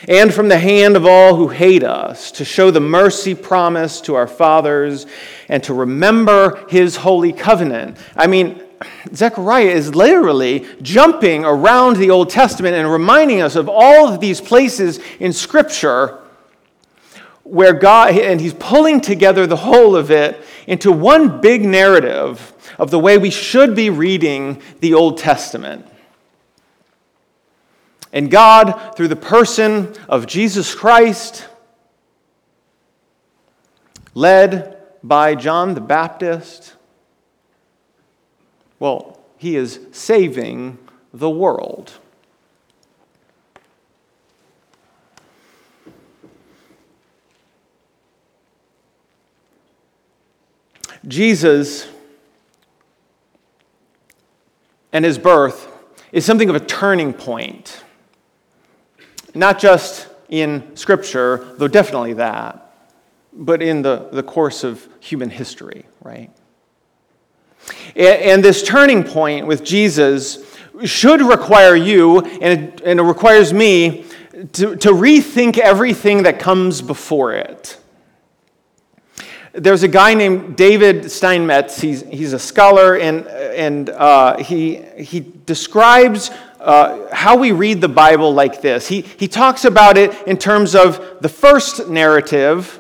and 0.08 0.34
from 0.34 0.48
the 0.48 0.58
hand 0.58 0.96
of 0.96 1.06
all 1.06 1.36
who 1.36 1.48
hate 1.48 1.84
us, 1.84 2.32
to 2.32 2.46
show 2.46 2.72
the 2.72 2.80
mercy 2.80 3.36
promised 3.36 4.06
to 4.06 4.16
our 4.16 4.28
fathers, 4.28 5.06
and 5.48 5.64
to 5.64 5.74
remember 5.74 6.66
his 6.70 6.96
holy 6.98 7.34
covenant. 7.34 7.98
I 8.16 8.28
mean, 8.28 8.62
Zechariah 9.14 9.70
is 9.70 9.94
literally 9.96 10.66
jumping 10.82 11.46
around 11.46 11.98
the 11.98 12.10
Old 12.10 12.30
Testament 12.30 12.76
and 12.76 12.92
reminding 12.92 13.42
us 13.42 13.56
of 13.56 13.70
all 13.70 14.08
of 14.08 14.20
these 14.20 14.42
places 14.42 15.00
in 15.20 15.34
Scripture 15.34 16.18
where 17.44 17.74
God, 17.74 18.18
and 18.18 18.40
he's 18.40 18.54
pulling 18.54 19.02
together 19.02 19.46
the 19.46 19.58
whole 19.58 19.96
of 19.96 20.10
it 20.10 20.42
into 20.68 20.92
one 20.92 21.42
big 21.42 21.66
narrative 21.66 22.54
of 22.78 22.92
the 22.92 23.00
way 23.00 23.18
we 23.18 23.30
should 23.30 23.76
be 23.76 23.90
reading 23.90 24.62
the 24.80 24.94
Old 24.94 25.18
Testament. 25.18 25.86
And 28.14 28.30
God, 28.30 28.96
through 28.96 29.08
the 29.08 29.16
person 29.16 29.96
of 30.10 30.28
Jesus 30.28 30.76
Christ, 30.76 31.48
led 34.14 34.78
by 35.04 35.36
John 35.36 35.74
the 35.74 35.82
Baptist, 35.82 36.76
well, 38.80 39.20
he 39.38 39.56
is 39.56 39.80
saving 39.92 40.78
the 41.14 41.30
world. 41.30 41.94
Jesus 51.08 51.88
and 54.94 55.04
his 55.04 55.18
birth 55.18 55.68
is 56.12 56.26
something 56.26 56.50
of 56.50 56.56
a 56.56 56.60
turning 56.60 57.14
point 57.14 57.84
not 59.36 59.60
just 59.60 60.08
in 60.30 60.76
Scripture, 60.76 61.54
though 61.58 61.68
definitely 61.68 62.14
that, 62.14 62.74
but 63.34 63.62
in 63.62 63.82
the, 63.82 64.10
the 64.12 64.24
course 64.24 64.64
of 64.64 64.88
human 65.00 65.30
history, 65.30 65.86
right? 66.02 66.32
And, 67.96 68.44
this 68.44 68.64
turning 68.64 69.04
point 69.04 69.46
with 69.46 69.64
Jesus 69.64 70.44
should 70.84 71.22
require 71.22 71.76
you, 71.76 72.20
and 72.20 72.44
it, 72.44 72.82
and 72.82 73.00
it 73.00 73.04
requires 73.04 73.54
me, 73.54 74.06
to, 74.54 74.76
to 74.78 74.90
rethink 74.90 75.58
everything 75.58 76.24
that 76.24 76.40
comes 76.40 76.82
before 76.82 77.34
it. 77.34 77.78
There's 79.54 79.84
a 79.84 79.88
guy 79.88 80.14
named 80.14 80.56
David 80.56 81.12
Steinmetz. 81.12 81.80
He's, 81.82 82.04
he's 82.04 82.32
a 82.32 82.40
scholar, 82.40 82.98
and, 82.98 83.28
and 83.28 83.90
uh, 83.90 84.38
he, 84.38 84.78
he 84.98 85.20
describes 85.20 86.32
uh, 86.62 87.14
how 87.14 87.38
we 87.38 87.52
read 87.52 87.82
the 87.82 87.90
Bible 87.90 88.34
like 88.34 88.62
this. 88.62 88.88
He, 88.88 89.02
he 89.02 89.28
talks 89.28 89.66
about 89.66 89.98
it 89.98 90.28
in 90.28 90.38
terms 90.38 90.76
of 90.76 91.18
the 91.22 91.30
first 91.30 91.88
narrative 91.90 92.80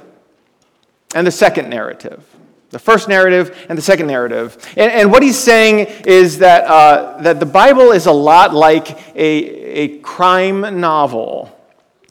and 1.16 1.26
the 1.26 1.32
second 1.32 1.70
narrative. 1.70 2.26
The 2.70 2.80
first 2.80 3.10
narrative 3.10 3.66
and 3.68 3.78
the 3.78 3.82
second 3.82 4.08
narrative. 4.08 4.58
And, 4.78 4.92
and 4.92 5.12
what 5.12 5.24
he's 5.24 5.38
saying 5.38 5.88
is 6.06 6.40
that, 6.40 6.64
uh, 6.66 7.22
that 7.22 7.40
the 7.40 7.46
Bible 7.46 7.92
is 7.92 8.06
a 8.06 8.14
lot 8.14 8.54
like 8.54 8.92
a, 9.16 9.26
a 9.26 10.00
crime 10.00 10.80
novel 10.80 11.58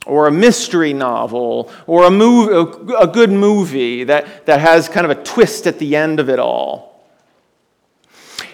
or 0.06 0.26
a 0.26 0.33
mystery 0.33 0.92
novel 0.92 1.70
or 1.87 2.04
a, 2.04 2.11
move, 2.11 2.90
a 2.98 3.06
good 3.06 3.30
movie 3.30 4.04
that, 4.04 4.44
that 4.46 4.61
has 4.61 4.88
kind 4.88 5.11
of 5.11 5.16
a 5.16 5.22
twist 5.22 5.66
at 5.66 5.78
the 5.78 5.96
end 5.96 6.20
of 6.20 6.28
it 6.28 6.38
all. 6.38 6.89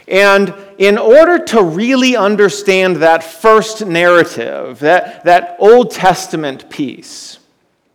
And 0.09 0.55
in 0.79 0.99
order 0.99 1.45
to 1.47 1.63
really 1.63 2.17
understand 2.17 2.97
that 2.97 3.25
first 3.25 3.85
narrative, 3.85 4.79
that, 4.81 5.25
that 5.25 5.57
Old 5.59 5.91
Testament 5.91 6.71
piece, 6.71 7.39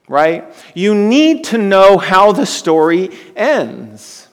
right, 0.08 0.54
you 0.74 0.94
need 0.94 1.46
to 1.46 1.58
know 1.58 1.98
how 1.98 2.34
the 2.34 2.46
story 2.46 3.12
ends. 3.36 4.28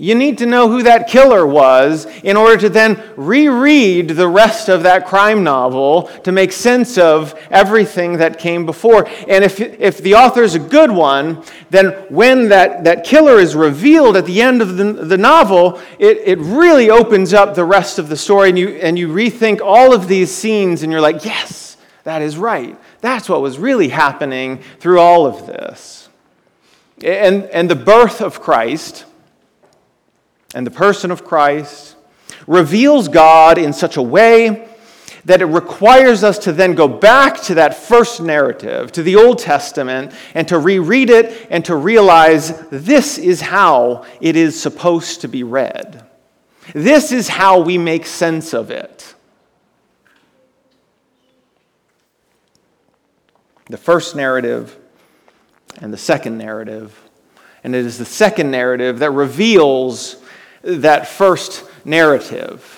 You 0.00 0.14
need 0.14 0.38
to 0.38 0.46
know 0.46 0.70
who 0.70 0.82
that 0.84 1.08
killer 1.08 1.46
was 1.46 2.06
in 2.22 2.34
order 2.34 2.56
to 2.62 2.70
then 2.70 3.02
reread 3.16 4.08
the 4.08 4.28
rest 4.28 4.70
of 4.70 4.84
that 4.84 5.06
crime 5.06 5.44
novel 5.44 6.04
to 6.24 6.32
make 6.32 6.52
sense 6.52 6.96
of 6.96 7.38
everything 7.50 8.16
that 8.16 8.38
came 8.38 8.64
before. 8.64 9.06
And 9.28 9.44
if, 9.44 9.60
if 9.60 9.98
the 9.98 10.14
author 10.14 10.42
is 10.42 10.54
a 10.54 10.58
good 10.58 10.90
one, 10.90 11.44
then 11.68 11.90
when 12.08 12.48
that, 12.48 12.84
that 12.84 13.04
killer 13.04 13.38
is 13.38 13.54
revealed 13.54 14.16
at 14.16 14.24
the 14.24 14.40
end 14.40 14.62
of 14.62 14.78
the, 14.78 14.84
the 14.84 15.18
novel, 15.18 15.78
it, 15.98 16.16
it 16.24 16.38
really 16.38 16.88
opens 16.88 17.34
up 17.34 17.54
the 17.54 17.66
rest 17.66 17.98
of 17.98 18.08
the 18.08 18.16
story 18.16 18.48
and 18.48 18.58
you, 18.58 18.68
and 18.76 18.98
you 18.98 19.08
rethink 19.08 19.60
all 19.60 19.92
of 19.92 20.08
these 20.08 20.34
scenes 20.34 20.82
and 20.82 20.90
you're 20.90 21.02
like, 21.02 21.26
yes, 21.26 21.76
that 22.04 22.22
is 22.22 22.38
right. 22.38 22.74
That's 23.02 23.28
what 23.28 23.42
was 23.42 23.58
really 23.58 23.88
happening 23.88 24.62
through 24.78 24.98
all 24.98 25.26
of 25.26 25.46
this. 25.46 26.08
And, 27.04 27.44
and 27.44 27.70
the 27.70 27.76
birth 27.76 28.22
of 28.22 28.40
Christ 28.40 29.04
and 30.54 30.66
the 30.66 30.70
person 30.70 31.10
of 31.10 31.24
Christ 31.24 31.96
reveals 32.46 33.08
God 33.08 33.58
in 33.58 33.72
such 33.72 33.96
a 33.96 34.02
way 34.02 34.68
that 35.24 35.42
it 35.42 35.46
requires 35.46 36.24
us 36.24 36.38
to 36.38 36.52
then 36.52 36.74
go 36.74 36.88
back 36.88 37.40
to 37.42 37.54
that 37.54 37.74
first 37.74 38.20
narrative, 38.22 38.90
to 38.92 39.02
the 39.02 39.16
Old 39.16 39.38
Testament, 39.38 40.12
and 40.34 40.48
to 40.48 40.58
reread 40.58 41.10
it 41.10 41.46
and 41.50 41.64
to 41.66 41.76
realize 41.76 42.58
this 42.70 43.18
is 43.18 43.40
how 43.40 44.06
it 44.20 44.36
is 44.36 44.60
supposed 44.60 45.20
to 45.20 45.28
be 45.28 45.42
read. 45.42 46.06
This 46.74 47.12
is 47.12 47.28
how 47.28 47.60
we 47.60 47.78
make 47.78 48.06
sense 48.06 48.54
of 48.54 48.70
it. 48.70 49.14
The 53.66 53.76
first 53.76 54.16
narrative 54.16 54.76
and 55.80 55.92
the 55.92 55.98
second 55.98 56.38
narrative. 56.38 56.98
And 57.62 57.74
it 57.74 57.84
is 57.84 57.98
the 57.98 58.04
second 58.04 58.50
narrative 58.50 59.00
that 59.00 59.10
reveals 59.10 60.19
that 60.62 61.08
first 61.08 61.64
narrative. 61.84 62.76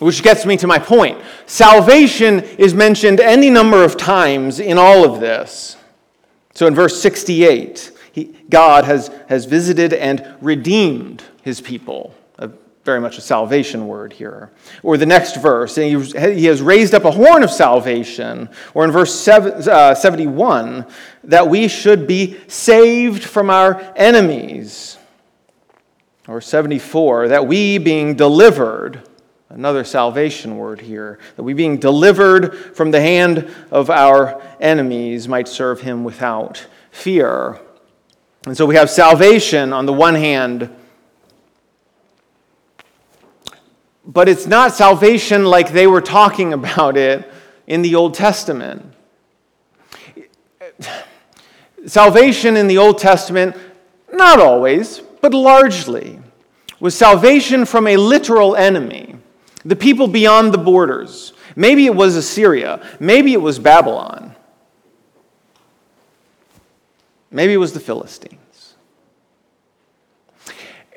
Which 0.00 0.22
gets 0.22 0.44
me 0.44 0.56
to 0.58 0.66
my 0.66 0.78
point. 0.78 1.20
Salvation 1.46 2.40
is 2.40 2.74
mentioned 2.74 3.20
any 3.20 3.48
number 3.48 3.84
of 3.84 3.96
times 3.96 4.58
in 4.58 4.76
all 4.76 5.04
of 5.04 5.20
this. 5.20 5.76
So 6.54 6.66
in 6.66 6.74
verse 6.74 7.00
68, 7.00 7.92
he, 8.12 8.24
God 8.48 8.84
has, 8.84 9.10
has 9.28 9.44
visited 9.44 9.92
and 9.92 10.34
redeemed 10.40 11.22
his 11.42 11.60
people. 11.60 12.14
A, 12.38 12.50
very 12.84 13.00
much 13.00 13.18
a 13.18 13.20
salvation 13.20 13.86
word 13.86 14.12
here. 14.12 14.50
Or 14.82 14.96
the 14.96 15.06
next 15.06 15.36
verse, 15.36 15.76
he, 15.76 15.98
he 15.98 16.44
has 16.46 16.60
raised 16.60 16.94
up 16.94 17.04
a 17.04 17.10
horn 17.10 17.42
of 17.42 17.50
salvation. 17.50 18.48
Or 18.74 18.84
in 18.84 18.90
verse 18.90 19.14
seven, 19.14 19.68
uh, 19.68 19.94
71, 19.94 20.86
that 21.24 21.48
we 21.48 21.66
should 21.68 22.06
be 22.06 22.38
saved 22.48 23.24
from 23.24 23.48
our 23.48 23.80
enemies. 23.96 24.98
Or 26.26 26.40
74, 26.40 27.28
that 27.28 27.46
we 27.46 27.78
being 27.78 28.14
delivered 28.14 29.02
Another 29.54 29.84
salvation 29.84 30.56
word 30.56 30.80
here, 30.80 31.20
that 31.36 31.44
we 31.44 31.52
being 31.52 31.76
delivered 31.76 32.56
from 32.74 32.90
the 32.90 33.00
hand 33.00 33.48
of 33.70 33.88
our 33.88 34.42
enemies 34.58 35.28
might 35.28 35.46
serve 35.46 35.80
him 35.80 36.02
without 36.02 36.66
fear. 36.90 37.60
And 38.46 38.56
so 38.56 38.66
we 38.66 38.74
have 38.74 38.90
salvation 38.90 39.72
on 39.72 39.86
the 39.86 39.92
one 39.92 40.16
hand, 40.16 40.74
but 44.04 44.28
it's 44.28 44.48
not 44.48 44.74
salvation 44.74 45.44
like 45.44 45.72
they 45.72 45.86
were 45.86 46.00
talking 46.00 46.52
about 46.52 46.96
it 46.96 47.30
in 47.68 47.82
the 47.82 47.94
Old 47.94 48.14
Testament. 48.14 48.92
Salvation 51.86 52.56
in 52.56 52.66
the 52.66 52.78
Old 52.78 52.98
Testament, 52.98 53.54
not 54.12 54.40
always, 54.40 55.00
but 55.24 55.32
largely, 55.32 56.20
was 56.80 56.94
salvation 56.94 57.64
from 57.64 57.86
a 57.86 57.96
literal 57.96 58.54
enemy 58.56 59.16
the 59.64 59.74
people 59.74 60.06
beyond 60.06 60.52
the 60.52 60.58
borders. 60.58 61.32
Maybe 61.56 61.86
it 61.86 61.94
was 61.94 62.14
Assyria. 62.14 62.86
Maybe 63.00 63.32
it 63.32 63.40
was 63.40 63.58
Babylon. 63.58 64.34
Maybe 67.30 67.54
it 67.54 67.56
was 67.56 67.72
the 67.72 67.80
Philistines. 67.80 68.74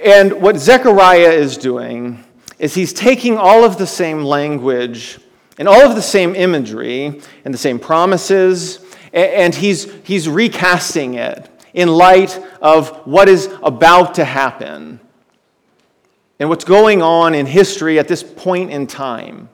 And 0.03 0.41
what 0.41 0.57
Zechariah 0.57 1.31
is 1.31 1.55
doing 1.55 2.21
is 2.59 2.75
he's 2.75 2.91
taking 2.91 3.37
all 3.37 3.63
of 3.63 3.77
the 3.77 3.87
same 3.87 4.25
language 4.25 5.19
and 5.57 5.69
all 5.69 5.83
of 5.89 5.95
the 5.95 6.01
same 6.01 6.35
imagery 6.35 7.21
and 7.45 7.53
the 7.53 7.57
same 7.57 7.79
promises, 7.79 8.81
and 9.13 9.55
he's, 9.55 9.89
he's 10.03 10.27
recasting 10.27 11.13
it 11.13 11.49
in 11.77 11.89
light 11.89 12.43
of 12.59 12.89
what 13.05 13.29
is 13.29 13.53
about 13.61 14.15
to 14.15 14.25
happen 14.25 14.99
and 16.39 16.49
what's 16.49 16.65
going 16.65 17.03
on 17.03 17.35
in 17.35 17.45
history 17.45 17.99
at 17.99 18.07
this 18.07 18.23
point 18.23 18.71
in 18.71 18.87
time. 18.87 19.47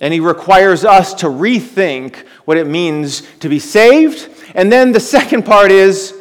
And 0.00 0.12
he 0.12 0.18
requires 0.18 0.84
us 0.84 1.14
to 1.14 1.26
rethink 1.26 2.26
what 2.46 2.56
it 2.56 2.66
means 2.66 3.22
to 3.38 3.48
be 3.48 3.60
saved. 3.60 4.28
And 4.56 4.70
then 4.72 4.90
the 4.90 4.98
second 4.98 5.44
part 5.44 5.70
is 5.70 6.12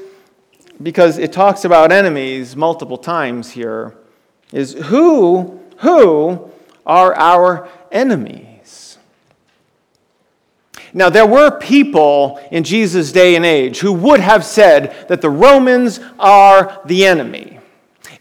because 0.81 1.17
it 1.17 1.33
talks 1.33 1.65
about 1.65 1.91
enemies 1.91 2.55
multiple 2.55 2.99
times 2.99 3.49
here 3.49 3.97
is 4.53 4.73
who 4.73 5.59
who 5.77 6.51
are 6.85 7.15
our 7.15 7.67
enemies? 7.91 8.54
Now, 10.97 11.09
there 11.09 11.25
were 11.25 11.51
people 11.51 12.39
in 12.51 12.63
Jesus' 12.63 13.11
day 13.11 13.35
and 13.35 13.45
age 13.45 13.79
who 13.79 13.91
would 13.91 14.21
have 14.21 14.45
said 14.45 15.09
that 15.09 15.19
the 15.19 15.29
Romans 15.29 15.99
are 16.17 16.81
the 16.85 17.05
enemy. 17.05 17.59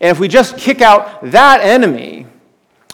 And 0.00 0.10
if 0.10 0.18
we 0.18 0.26
just 0.26 0.58
kick 0.58 0.82
out 0.82 1.30
that 1.30 1.60
enemy, 1.60 2.26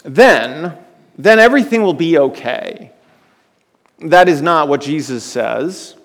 then, 0.03 0.77
then 1.17 1.39
everything 1.39 1.83
will 1.83 1.95
be 1.95 2.19
okay. 2.19 2.93
That 4.01 4.29
is 4.29 4.43
not 4.43 4.69
what 4.69 4.83
Jesus 4.83 5.25
says. 5.25 5.97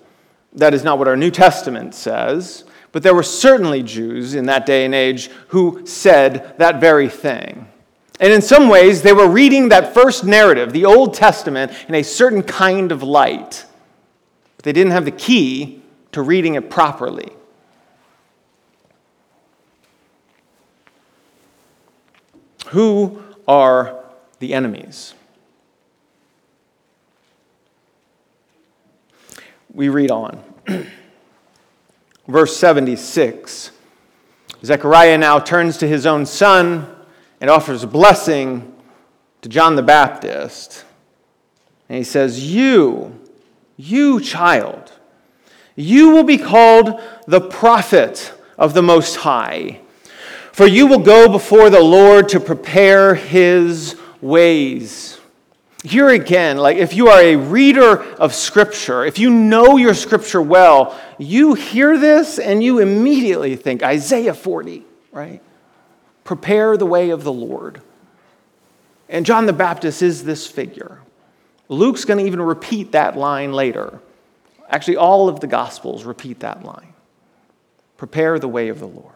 That 0.54 0.72
is 0.72 0.82
not 0.82 0.98
what 0.98 1.06
our 1.06 1.16
New 1.16 1.30
Testament 1.30 1.94
says. 1.94 2.64
But 2.92 3.02
there 3.02 3.14
were 3.14 3.22
certainly 3.22 3.82
Jews 3.82 4.34
in 4.34 4.46
that 4.46 4.64
day 4.64 4.86
and 4.86 4.94
age 4.94 5.28
who 5.48 5.84
said 5.84 6.56
that 6.56 6.80
very 6.80 7.10
thing. 7.10 7.68
And 8.18 8.32
in 8.32 8.40
some 8.40 8.68
ways, 8.68 9.02
they 9.02 9.12
were 9.12 9.28
reading 9.28 9.68
that 9.68 9.92
first 9.92 10.24
narrative, 10.24 10.72
the 10.72 10.86
Old 10.86 11.12
Testament, 11.14 11.72
in 11.86 11.94
a 11.94 12.02
certain 12.02 12.42
kind 12.42 12.90
of 12.90 13.02
light. 13.02 13.66
But 14.56 14.64
they 14.64 14.72
didn't 14.72 14.92
have 14.92 15.04
the 15.04 15.10
key 15.10 15.82
to 16.12 16.22
reading 16.22 16.54
it 16.54 16.70
properly. 16.70 17.30
Who 22.68 23.22
are 23.46 24.02
the 24.38 24.54
enemies? 24.54 25.14
We 29.72 29.90
read 29.90 30.10
on. 30.10 30.42
Verse 32.26 32.56
76 32.56 33.70
Zechariah 34.64 35.18
now 35.18 35.38
turns 35.38 35.76
to 35.78 35.86
his 35.86 36.06
own 36.06 36.24
son 36.24 36.95
and 37.40 37.50
offers 37.50 37.82
a 37.82 37.86
blessing 37.86 38.74
to 39.42 39.48
John 39.48 39.76
the 39.76 39.82
Baptist. 39.82 40.84
And 41.88 41.98
he 41.98 42.04
says, 42.04 42.52
You, 42.52 43.18
you 43.76 44.20
child, 44.20 44.92
you 45.74 46.10
will 46.10 46.24
be 46.24 46.38
called 46.38 47.00
the 47.26 47.40
prophet 47.40 48.32
of 48.58 48.74
the 48.74 48.82
Most 48.82 49.16
High. 49.16 49.80
For 50.52 50.66
you 50.66 50.86
will 50.86 51.00
go 51.00 51.30
before 51.30 51.68
the 51.68 51.82
Lord 51.82 52.30
to 52.30 52.40
prepare 52.40 53.14
his 53.14 53.94
ways. 54.22 55.20
Here 55.84 56.08
again, 56.08 56.56
like 56.56 56.78
if 56.78 56.94
you 56.94 57.08
are 57.08 57.20
a 57.20 57.36
reader 57.36 58.02
of 58.14 58.34
Scripture, 58.34 59.04
if 59.04 59.18
you 59.18 59.30
know 59.30 59.76
your 59.76 59.94
Scripture 59.94 60.40
well, 60.40 60.98
you 61.18 61.54
hear 61.54 61.98
this 61.98 62.38
and 62.38 62.64
you 62.64 62.78
immediately 62.78 63.54
think 63.54 63.82
Isaiah 63.82 64.34
40, 64.34 64.82
right? 65.12 65.42
Prepare 66.26 66.76
the 66.76 66.84
way 66.84 67.10
of 67.10 67.24
the 67.24 67.32
Lord. 67.32 67.80
And 69.08 69.24
John 69.24 69.46
the 69.46 69.52
Baptist 69.52 70.02
is 70.02 70.24
this 70.24 70.46
figure. 70.46 70.98
Luke's 71.68 72.04
going 72.04 72.18
to 72.18 72.26
even 72.26 72.42
repeat 72.42 72.92
that 72.92 73.16
line 73.16 73.52
later. 73.52 74.00
Actually, 74.68 74.96
all 74.96 75.28
of 75.28 75.38
the 75.38 75.46
Gospels 75.46 76.04
repeat 76.04 76.40
that 76.40 76.64
line. 76.64 76.92
Prepare 77.96 78.40
the 78.40 78.48
way 78.48 78.68
of 78.68 78.80
the 78.80 78.88
Lord. 78.88 79.12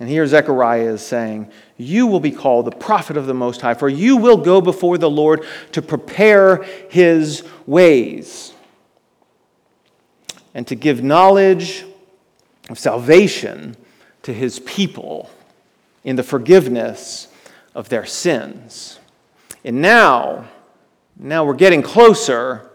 And 0.00 0.08
here 0.08 0.26
Zechariah 0.26 0.94
is 0.94 1.02
saying, 1.02 1.50
You 1.76 2.06
will 2.06 2.20
be 2.20 2.30
called 2.30 2.64
the 2.64 2.70
prophet 2.70 3.18
of 3.18 3.26
the 3.26 3.34
Most 3.34 3.60
High, 3.60 3.74
for 3.74 3.90
you 3.90 4.16
will 4.16 4.38
go 4.38 4.62
before 4.62 4.96
the 4.96 5.10
Lord 5.10 5.44
to 5.72 5.82
prepare 5.82 6.62
his 6.88 7.46
ways 7.66 8.54
and 10.54 10.66
to 10.68 10.74
give 10.74 11.02
knowledge 11.02 11.84
of 12.70 12.78
salvation 12.78 13.76
to 14.22 14.32
his 14.32 14.58
people 14.60 15.28
in 16.04 16.16
the 16.16 16.22
forgiveness 16.22 17.28
of 17.74 17.88
their 17.88 18.06
sins. 18.06 18.98
And 19.64 19.82
now, 19.82 20.48
now 21.16 21.44
we're 21.44 21.54
getting 21.54 21.82
closer 21.82 22.70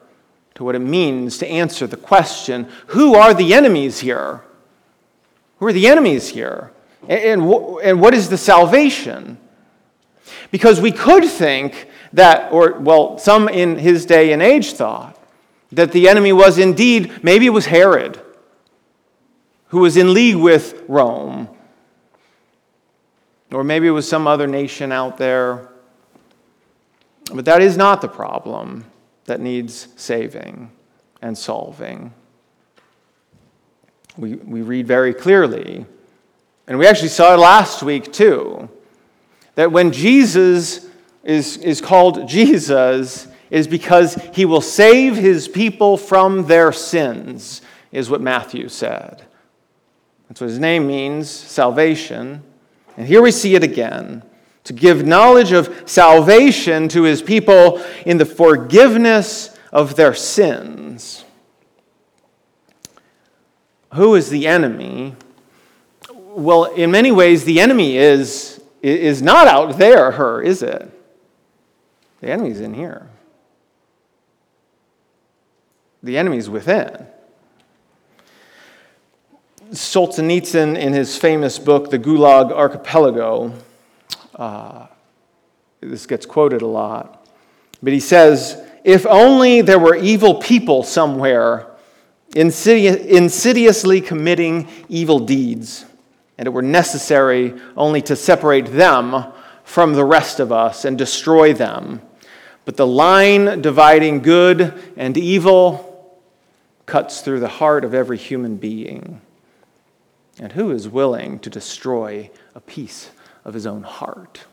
to 0.56 0.64
what 0.64 0.76
it 0.76 0.80
means 0.80 1.38
to 1.40 1.48
answer 1.48 1.88
the 1.88 1.98
question 1.98 2.68
who 2.88 3.16
are 3.16 3.34
the 3.34 3.54
enemies 3.54 4.00
here? 4.00 4.42
Who 5.58 5.68
are 5.68 5.74
the 5.74 5.88
enemies 5.88 6.30
here? 6.30 6.72
And, 7.08 7.42
and 7.84 8.02
what 8.02 8.14
is 8.14 8.30
the 8.30 8.38
salvation? 8.38 9.38
Because 10.52 10.80
we 10.80 10.92
could 10.92 11.26
think 11.26 11.90
that, 12.14 12.52
or, 12.52 12.74
well, 12.80 13.18
some 13.18 13.50
in 13.50 13.78
his 13.78 14.06
day 14.06 14.32
and 14.32 14.42
age 14.42 14.74
thought 14.74 15.20
that 15.72 15.92
the 15.92 16.08
enemy 16.08 16.32
was 16.32 16.58
indeed, 16.58 17.24
maybe 17.24 17.46
it 17.46 17.50
was 17.50 17.66
Herod, 17.66 18.22
who 19.68 19.80
was 19.80 19.98
in 19.98 20.14
league 20.14 20.38
with 20.38 20.84
Rome, 20.88 21.50
or 23.56 23.64
maybe 23.64 23.88
it 23.88 23.92
was 23.92 24.08
some 24.08 24.28
other 24.28 24.48
nation 24.48 24.92
out 24.92 25.18
there. 25.18 25.70
But 27.34 27.46
that 27.46 27.62
is 27.62 27.78
not 27.78 28.02
the 28.02 28.10
problem 28.10 28.84
that 29.26 29.40
needs 29.40 29.88
saving 29.96 30.72
and 31.22 31.38
solving. 31.38 32.14
We, 34.18 34.36
we 34.36 34.62
read 34.62 34.88
very 34.88 35.14
clearly 35.14 35.86
And 36.68 36.80
we 36.80 36.88
actually 36.88 37.10
saw 37.10 37.34
it 37.34 37.38
last 37.38 37.84
week 37.84 38.12
too. 38.12 38.70
That 39.56 39.72
when 39.72 39.92
Jesus 39.92 40.88
is, 41.24 41.58
is 41.58 41.80
called 41.80 42.28
Jesus, 42.28 43.28
is 43.50 43.68
because 43.68 44.16
he 44.34 44.46
will 44.46 44.62
save 44.62 45.16
his 45.16 45.48
people 45.48 45.96
from 45.96 46.48
their 46.48 46.72
sins, 46.72 47.62
is 47.92 48.10
what 48.10 48.22
Matthew 48.22 48.68
said. 48.68 49.24
That's 50.28 50.42
what 50.42 50.50
his 50.50 50.60
name 50.60 50.88
means 50.88 51.30
salvation. 51.30 52.44
And 52.98 53.08
here 53.08 53.22
we 53.22 53.32
see 53.32 53.56
it 53.56 53.64
again 53.64 54.24
to 54.64 54.74
give 54.74 55.06
knowledge 55.06 55.52
of 55.52 55.84
salvation 55.86 56.88
to 56.90 57.04
his 57.04 57.22
people 57.22 57.84
in 58.06 58.18
the 58.18 58.26
forgiveness 58.26 59.56
of 59.72 59.96
their 59.96 60.14
sins. 60.14 61.24
Who 63.94 64.16
is 64.16 64.30
the 64.30 64.48
enemy? 64.48 65.16
Well, 66.10 66.66
in 66.66 66.92
many 66.92 67.12
ways, 67.12 67.46
the 67.46 67.62
enemy 67.62 67.98
is, 67.98 68.62
is 68.82 69.22
not 69.22 69.48
out 69.48 69.78
there, 69.78 70.12
her, 70.12 70.42
is 70.42 70.64
it? 70.64 70.92
The 72.22 72.30
enemy's 72.30 72.60
in 72.60 72.74
here. 72.74 73.08
The 76.02 76.18
enemy's 76.18 76.50
within. 76.50 77.08
Solzhenitsyn, 79.72 80.78
in 80.78 80.94
his 80.94 81.18
famous 81.18 81.58
book, 81.58 81.90
The 81.90 82.00
Gulag 82.00 82.52
Archipelago, 82.52 83.54
uh, 84.36 84.88
this 85.82 86.06
gets 86.06 86.26
quoted 86.26 86.62
a 86.62 86.68
lot, 86.68 87.28
but 87.82 87.94
he 87.94 88.00
says, 88.00 88.62
If 88.84 89.06
only 89.06 89.62
there 89.62 89.80
were 89.80 89.96
evil 89.96 90.36
people 90.36 90.84
somewhere 90.84 91.68
insidiously 92.36 94.02
committing 94.02 94.68
evil 94.90 95.20
deeds, 95.20 95.86
and 96.38 96.48
it 96.48 96.52
were 96.52 96.62
necessary 96.62 97.54
only 97.78 98.02
to 98.04 98.16
separate 98.16 98.66
them 98.66 99.26
from 99.64 99.94
the 99.94 100.06
rest 100.06 100.40
of 100.40 100.52
us 100.52 100.86
and 100.86 100.98
destroy 100.98 101.54
them. 101.54 102.02
But 102.66 102.78
the 102.78 102.88
line 102.88 103.62
dividing 103.62 104.22
good 104.22 104.74
and 104.98 105.18
evil 105.18 106.22
cuts 106.86 107.22
through 107.22 107.40
the 107.40 107.48
heart 107.48 107.86
of 107.86 107.94
every 107.94 108.18
human 108.18 108.58
being. 108.58 109.22
And 110.40 110.52
who 110.52 110.72
is 110.72 110.88
willing 110.88 111.40
to 111.40 111.50
destroy 111.50 112.30
a 112.54 112.60
piece 112.60 113.12
of 113.44 113.54
his 113.54 113.66
own 113.66 113.84
heart? 113.84 114.46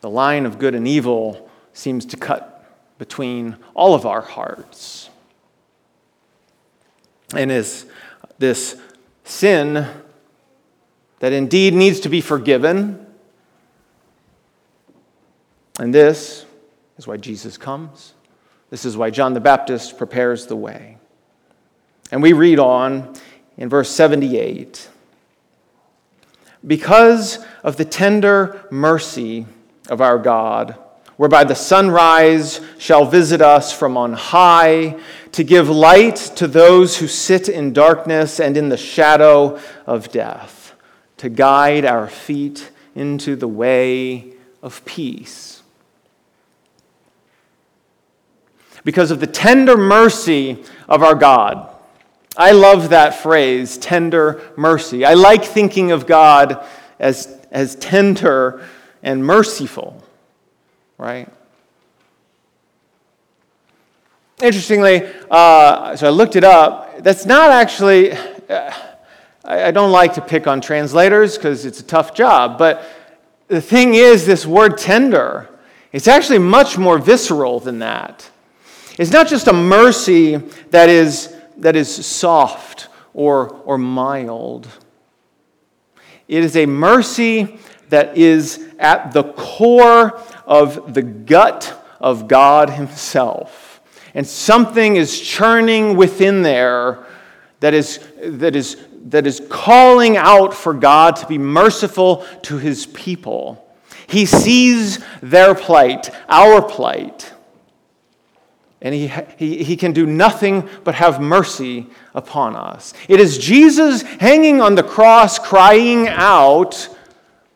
The 0.00 0.10
line 0.10 0.46
of 0.46 0.58
good 0.58 0.74
and 0.74 0.86
evil 0.86 1.50
seems 1.72 2.04
to 2.06 2.16
cut 2.16 2.56
between 2.98 3.56
all 3.74 3.94
of 3.94 4.06
our 4.06 4.22
hearts. 4.22 5.08
And 7.34 7.50
is 7.50 7.86
this 8.38 8.76
sin 9.24 9.86
that 11.20 11.32
indeed 11.32 11.74
needs 11.74 12.00
to 12.00 12.08
be 12.08 12.20
forgiven. 12.20 13.06
And 15.78 15.94
this 15.94 16.44
is 16.98 17.06
why 17.06 17.16
Jesus 17.16 17.56
comes. 17.56 18.14
This 18.70 18.84
is 18.84 18.96
why 18.96 19.10
John 19.10 19.34
the 19.34 19.40
Baptist 19.40 19.96
prepares 19.96 20.46
the 20.46 20.56
way. 20.56 20.96
And 22.10 22.22
we 22.22 22.32
read 22.32 22.58
on 22.58 23.14
in 23.56 23.68
verse 23.68 23.90
78 23.90 24.88
Because 26.66 27.38
of 27.62 27.76
the 27.76 27.84
tender 27.84 28.66
mercy 28.70 29.46
of 29.88 30.00
our 30.00 30.18
God, 30.18 30.76
whereby 31.16 31.44
the 31.44 31.54
sunrise 31.54 32.60
shall 32.78 33.04
visit 33.04 33.40
us 33.40 33.72
from 33.72 33.96
on 33.96 34.14
high, 34.14 34.98
to 35.32 35.44
give 35.44 35.68
light 35.68 36.16
to 36.16 36.48
those 36.48 36.96
who 36.96 37.06
sit 37.06 37.48
in 37.48 37.72
darkness 37.72 38.40
and 38.40 38.56
in 38.56 38.68
the 38.68 38.76
shadow 38.76 39.60
of 39.86 40.10
death, 40.10 40.74
to 41.18 41.28
guide 41.28 41.84
our 41.84 42.08
feet 42.08 42.70
into 42.94 43.36
the 43.36 43.48
way 43.48 44.32
of 44.62 44.84
peace. 44.84 45.62
Because 48.82 49.10
of 49.10 49.20
the 49.20 49.26
tender 49.26 49.76
mercy 49.76 50.64
of 50.88 51.02
our 51.02 51.14
God, 51.14 51.70
I 52.40 52.52
love 52.52 52.88
that 52.88 53.16
phrase, 53.16 53.76
tender 53.76 54.40
mercy. 54.56 55.04
I 55.04 55.12
like 55.12 55.44
thinking 55.44 55.92
of 55.92 56.06
God 56.06 56.64
as, 56.98 57.38
as 57.50 57.74
tender 57.76 58.66
and 59.02 59.22
merciful, 59.22 60.02
right? 60.96 61.28
Interestingly, 64.40 65.06
uh, 65.30 65.94
so 65.96 66.06
I 66.06 66.10
looked 66.10 66.34
it 66.34 66.42
up. 66.42 67.02
That's 67.02 67.26
not 67.26 67.50
actually, 67.50 68.12
uh, 68.12 68.72
I, 69.44 69.64
I 69.64 69.70
don't 69.70 69.92
like 69.92 70.14
to 70.14 70.22
pick 70.22 70.46
on 70.46 70.62
translators 70.62 71.36
because 71.36 71.66
it's 71.66 71.80
a 71.80 71.84
tough 71.84 72.14
job, 72.14 72.56
but 72.56 72.82
the 73.48 73.60
thing 73.60 73.92
is, 73.92 74.24
this 74.24 74.46
word 74.46 74.78
tender, 74.78 75.46
it's 75.92 76.08
actually 76.08 76.38
much 76.38 76.78
more 76.78 76.96
visceral 76.96 77.60
than 77.60 77.80
that. 77.80 78.30
It's 78.98 79.12
not 79.12 79.28
just 79.28 79.46
a 79.46 79.52
mercy 79.52 80.36
that 80.70 80.88
is 80.88 81.36
that 81.60 81.76
is 81.76 82.04
soft 82.04 82.88
or, 83.12 83.50
or 83.64 83.78
mild. 83.78 84.68
It 86.28 86.44
is 86.44 86.56
a 86.56 86.66
mercy 86.66 87.58
that 87.88 88.16
is 88.16 88.64
at 88.78 89.12
the 89.12 89.24
core 89.24 90.20
of 90.46 90.94
the 90.94 91.02
gut 91.02 91.76
of 92.00 92.28
God 92.28 92.70
Himself. 92.70 93.80
And 94.14 94.26
something 94.26 94.96
is 94.96 95.20
churning 95.20 95.96
within 95.96 96.42
there 96.42 97.06
that 97.60 97.74
is, 97.74 97.98
that 98.22 98.56
is, 98.56 98.76
that 99.06 99.26
is 99.26 99.42
calling 99.50 100.16
out 100.16 100.54
for 100.54 100.72
God 100.72 101.16
to 101.16 101.26
be 101.26 101.38
merciful 101.38 102.24
to 102.42 102.58
His 102.58 102.86
people. 102.86 103.66
He 104.06 104.26
sees 104.26 104.98
their 105.20 105.54
plight, 105.54 106.10
our 106.28 106.62
plight 106.62 107.32
and 108.82 108.94
he, 108.94 109.08
he, 109.36 109.62
he 109.62 109.76
can 109.76 109.92
do 109.92 110.06
nothing 110.06 110.68
but 110.84 110.94
have 110.94 111.20
mercy 111.20 111.86
upon 112.14 112.56
us. 112.56 112.94
It 113.08 113.20
is 113.20 113.36
Jesus 113.36 114.02
hanging 114.02 114.60
on 114.60 114.74
the 114.74 114.82
cross 114.82 115.38
crying 115.38 116.08
out, 116.08 116.88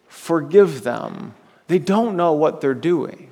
Forgive 0.08 0.84
them. 0.84 1.34
They 1.66 1.78
don't 1.78 2.16
know 2.16 2.32
what 2.32 2.62
they're 2.62 2.72
doing. 2.72 3.28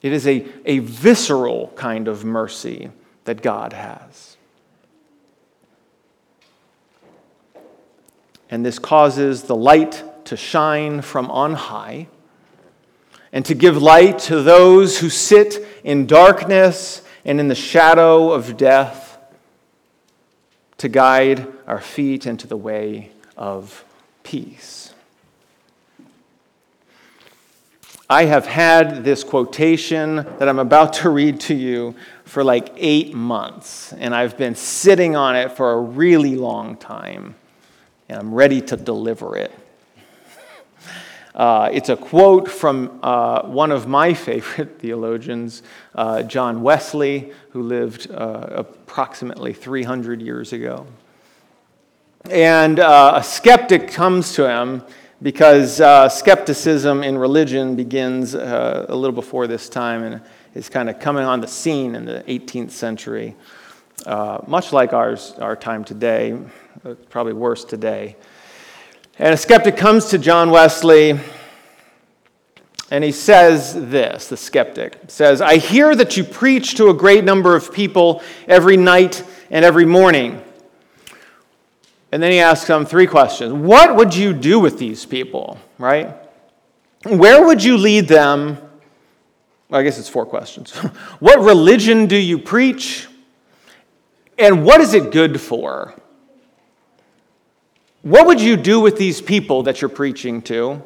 It 0.00 0.12
is 0.12 0.26
a, 0.26 0.46
a 0.64 0.78
visceral 0.78 1.72
kind 1.76 2.08
of 2.08 2.24
mercy 2.24 2.90
that 3.24 3.42
God 3.42 3.72
has. 3.72 4.36
And 8.50 8.64
this 8.64 8.78
causes 8.78 9.42
the 9.42 9.56
light 9.56 10.02
to 10.26 10.36
shine 10.36 11.02
from 11.02 11.30
on 11.30 11.54
high 11.54 12.08
and 13.34 13.44
to 13.44 13.54
give 13.54 13.82
light 13.82 14.20
to 14.20 14.40
those 14.40 15.00
who 15.00 15.10
sit 15.10 15.66
in 15.82 16.06
darkness 16.06 17.02
and 17.24 17.40
in 17.40 17.48
the 17.48 17.54
shadow 17.54 18.30
of 18.30 18.56
death, 18.56 19.18
to 20.78 20.88
guide 20.88 21.46
our 21.66 21.80
feet 21.80 22.26
into 22.26 22.46
the 22.46 22.56
way 22.56 23.10
of 23.36 23.84
peace. 24.22 24.94
I 28.08 28.26
have 28.26 28.46
had 28.46 29.02
this 29.02 29.24
quotation 29.24 30.16
that 30.38 30.48
I'm 30.48 30.60
about 30.60 30.92
to 30.94 31.10
read 31.10 31.40
to 31.40 31.54
you 31.54 31.96
for 32.24 32.44
like 32.44 32.70
eight 32.76 33.14
months, 33.14 33.92
and 33.94 34.14
I've 34.14 34.36
been 34.36 34.54
sitting 34.54 35.16
on 35.16 35.34
it 35.34 35.52
for 35.52 35.72
a 35.72 35.80
really 35.80 36.36
long 36.36 36.76
time, 36.76 37.34
and 38.08 38.20
I'm 38.20 38.32
ready 38.32 38.60
to 38.60 38.76
deliver 38.76 39.36
it. 39.36 39.50
Uh, 41.34 41.68
it's 41.72 41.88
a 41.88 41.96
quote 41.96 42.48
from 42.48 43.00
uh, 43.02 43.42
one 43.42 43.72
of 43.72 43.88
my 43.88 44.14
favorite 44.14 44.78
theologians, 44.78 45.62
uh, 45.94 46.22
John 46.22 46.62
Wesley, 46.62 47.32
who 47.50 47.62
lived 47.62 48.10
uh, 48.10 48.46
approximately 48.50 49.52
300 49.52 50.22
years 50.22 50.52
ago. 50.52 50.86
And 52.30 52.78
uh, 52.78 53.14
a 53.16 53.22
skeptic 53.22 53.88
comes 53.88 54.34
to 54.34 54.48
him 54.48 54.82
because 55.20 55.80
uh, 55.80 56.08
skepticism 56.08 57.02
in 57.02 57.18
religion 57.18 57.74
begins 57.74 58.34
a 58.34 58.86
little 58.88 59.12
before 59.12 59.46
this 59.46 59.68
time 59.68 60.02
and 60.02 60.20
is 60.54 60.68
kind 60.68 60.88
of 60.88 61.00
coming 61.00 61.24
on 61.24 61.40
the 61.40 61.46
scene 61.46 61.94
in 61.94 62.04
the 62.04 62.22
18th 62.28 62.70
century, 62.70 63.34
much 64.46 64.72
like 64.72 64.92
ours, 64.92 65.34
our 65.38 65.56
time 65.56 65.84
today, 65.84 66.38
probably 67.08 67.32
worse 67.32 67.64
today. 67.64 68.16
And 69.18 69.32
a 69.32 69.36
skeptic 69.36 69.76
comes 69.76 70.06
to 70.06 70.18
John 70.18 70.50
Wesley 70.50 71.20
and 72.90 73.02
he 73.02 73.12
says 73.12 73.74
this 73.74 74.28
the 74.28 74.36
skeptic 74.36 74.98
says, 75.08 75.40
I 75.40 75.56
hear 75.56 75.94
that 75.94 76.16
you 76.16 76.24
preach 76.24 76.74
to 76.76 76.90
a 76.90 76.94
great 76.94 77.24
number 77.24 77.56
of 77.56 77.72
people 77.72 78.22
every 78.46 78.76
night 78.76 79.24
and 79.50 79.64
every 79.64 79.84
morning. 79.84 80.42
And 82.12 82.22
then 82.22 82.30
he 82.30 82.38
asks 82.38 82.66
them 82.68 82.86
three 82.86 83.06
questions 83.06 83.52
What 83.52 83.96
would 83.96 84.14
you 84.14 84.32
do 84.32 84.60
with 84.60 84.78
these 84.78 85.06
people, 85.06 85.58
right? 85.78 86.14
Where 87.04 87.46
would 87.46 87.62
you 87.62 87.76
lead 87.76 88.08
them? 88.08 88.58
Well, 89.68 89.80
I 89.80 89.82
guess 89.82 89.98
it's 89.98 90.08
four 90.08 90.26
questions. 90.26 90.70
what 91.20 91.40
religion 91.40 92.06
do 92.06 92.16
you 92.16 92.38
preach? 92.38 93.08
And 94.38 94.64
what 94.64 94.80
is 94.80 94.94
it 94.94 95.10
good 95.10 95.40
for? 95.40 95.94
What 98.04 98.26
would 98.26 98.38
you 98.38 98.58
do 98.58 98.80
with 98.80 98.98
these 98.98 99.22
people 99.22 99.62
that 99.62 99.80
you're 99.80 99.88
preaching 99.88 100.42
to? 100.42 100.82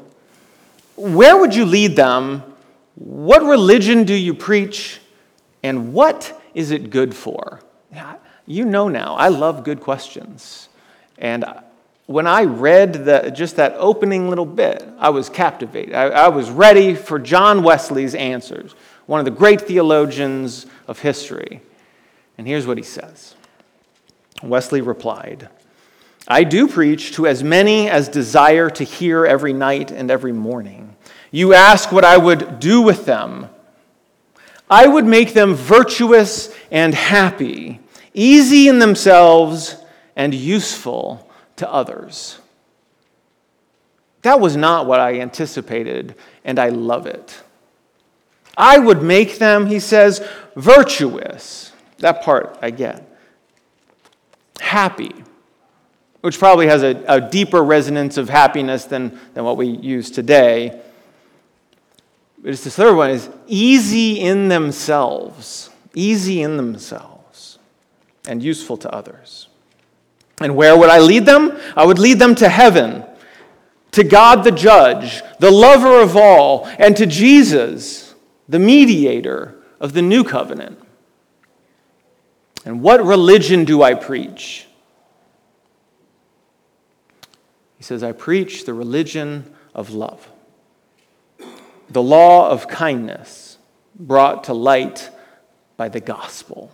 Where 0.94 1.36
would 1.36 1.52
you 1.52 1.64
lead 1.64 1.96
them? 1.96 2.44
What 2.94 3.42
religion 3.42 4.04
do 4.04 4.14
you 4.14 4.34
preach? 4.34 5.00
And 5.64 5.92
what 5.92 6.40
is 6.54 6.70
it 6.70 6.90
good 6.90 7.12
for? 7.12 7.60
You 8.46 8.64
know 8.64 8.88
now, 8.88 9.16
I 9.16 9.28
love 9.28 9.64
good 9.64 9.80
questions. 9.80 10.68
And 11.18 11.44
when 12.06 12.28
I 12.28 12.44
read 12.44 13.04
the, 13.04 13.32
just 13.34 13.56
that 13.56 13.74
opening 13.78 14.28
little 14.28 14.46
bit, 14.46 14.88
I 14.98 15.10
was 15.10 15.28
captivated. 15.28 15.96
I, 15.96 16.04
I 16.04 16.28
was 16.28 16.48
ready 16.50 16.94
for 16.94 17.18
John 17.18 17.64
Wesley's 17.64 18.14
answers, 18.14 18.76
one 19.06 19.18
of 19.18 19.24
the 19.24 19.32
great 19.32 19.60
theologians 19.62 20.66
of 20.86 21.00
history. 21.00 21.62
And 22.38 22.46
here's 22.46 22.66
what 22.66 22.78
he 22.78 22.84
says 22.84 23.34
Wesley 24.40 24.80
replied, 24.80 25.48
I 26.28 26.44
do 26.44 26.68
preach 26.68 27.12
to 27.12 27.26
as 27.26 27.42
many 27.42 27.88
as 27.88 28.08
desire 28.08 28.68
to 28.70 28.84
hear 28.84 29.24
every 29.24 29.54
night 29.54 29.90
and 29.90 30.10
every 30.10 30.32
morning. 30.32 30.94
You 31.30 31.54
ask 31.54 31.90
what 31.90 32.04
I 32.04 32.18
would 32.18 32.60
do 32.60 32.82
with 32.82 33.06
them. 33.06 33.48
I 34.70 34.86
would 34.86 35.06
make 35.06 35.32
them 35.32 35.54
virtuous 35.54 36.54
and 36.70 36.94
happy, 36.94 37.80
easy 38.12 38.68
in 38.68 38.78
themselves 38.78 39.76
and 40.14 40.34
useful 40.34 41.30
to 41.56 41.72
others. 41.72 42.38
That 44.22 44.40
was 44.40 44.56
not 44.56 44.84
what 44.84 45.00
I 45.00 45.20
anticipated, 45.20 46.14
and 46.44 46.58
I 46.58 46.68
love 46.68 47.06
it. 47.06 47.40
I 48.56 48.78
would 48.78 49.02
make 49.02 49.38
them, 49.38 49.66
he 49.66 49.80
says, 49.80 50.26
virtuous. 50.56 51.72
That 51.98 52.22
part 52.22 52.58
I 52.60 52.70
get. 52.70 53.08
Happy, 54.60 55.14
which 56.20 56.38
probably 56.38 56.66
has 56.66 56.82
a, 56.82 57.02
a 57.06 57.20
deeper 57.20 57.62
resonance 57.62 58.16
of 58.16 58.28
happiness 58.28 58.84
than, 58.84 59.18
than 59.34 59.44
what 59.44 59.56
we 59.56 59.66
use 59.66 60.10
today. 60.10 60.80
But 62.40 62.52
it's 62.52 62.64
the 62.64 62.70
third 62.70 62.96
one 62.96 63.10
is 63.10 63.28
easy 63.46 64.20
in 64.20 64.48
themselves, 64.48 65.70
easy 65.94 66.42
in 66.42 66.56
themselves, 66.56 67.58
and 68.26 68.42
useful 68.42 68.76
to 68.78 68.90
others. 68.90 69.48
And 70.40 70.54
where 70.54 70.76
would 70.76 70.88
I 70.88 71.00
lead 71.00 71.26
them? 71.26 71.58
I 71.76 71.84
would 71.84 71.98
lead 71.98 72.18
them 72.18 72.34
to 72.36 72.48
heaven, 72.48 73.04
to 73.92 74.04
God 74.04 74.44
the 74.44 74.52
judge, 74.52 75.22
the 75.40 75.50
lover 75.50 76.00
of 76.00 76.16
all, 76.16 76.66
and 76.78 76.96
to 76.96 77.06
Jesus, 77.06 78.14
the 78.48 78.60
mediator 78.60 79.56
of 79.80 79.92
the 79.94 80.02
new 80.02 80.22
covenant. 80.22 80.80
And 82.64 82.82
what 82.82 83.04
religion 83.04 83.64
do 83.64 83.82
I 83.82 83.94
preach? 83.94 84.67
He 87.78 87.84
says, 87.84 88.02
I 88.02 88.12
preach 88.12 88.66
the 88.66 88.74
religion 88.74 89.54
of 89.74 89.90
love, 89.90 90.28
the 91.88 92.02
law 92.02 92.50
of 92.50 92.68
kindness 92.68 93.56
brought 93.98 94.44
to 94.44 94.52
light 94.52 95.10
by 95.76 95.88
the 95.88 96.00
gospel 96.00 96.70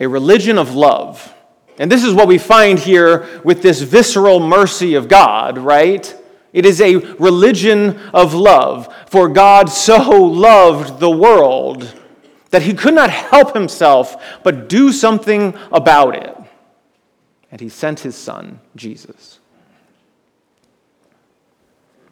a 0.00 0.06
religion 0.06 0.58
of 0.58 0.74
love. 0.74 1.34
And 1.78 1.90
this 1.90 2.04
is 2.04 2.14
what 2.14 2.28
we 2.28 2.38
find 2.38 2.78
here 2.78 3.40
with 3.44 3.62
this 3.62 3.80
visceral 3.80 4.40
mercy 4.40 4.94
of 4.94 5.08
God, 5.08 5.58
right? 5.58 6.14
It 6.52 6.66
is 6.66 6.80
a 6.80 6.96
religion 6.96 7.98
of 8.12 8.34
love. 8.34 8.92
For 9.06 9.28
God 9.28 9.68
so 9.70 10.10
loved 10.22 10.98
the 10.98 11.10
world 11.10 11.94
that 12.50 12.62
he 12.62 12.74
could 12.74 12.94
not 12.94 13.10
help 13.10 13.54
himself 13.54 14.40
but 14.42 14.68
do 14.68 14.92
something 14.92 15.54
about 15.70 16.16
it. 16.16 16.37
And 17.50 17.60
he 17.60 17.68
sent 17.68 18.00
his 18.00 18.14
son, 18.14 18.60
Jesus. 18.76 19.38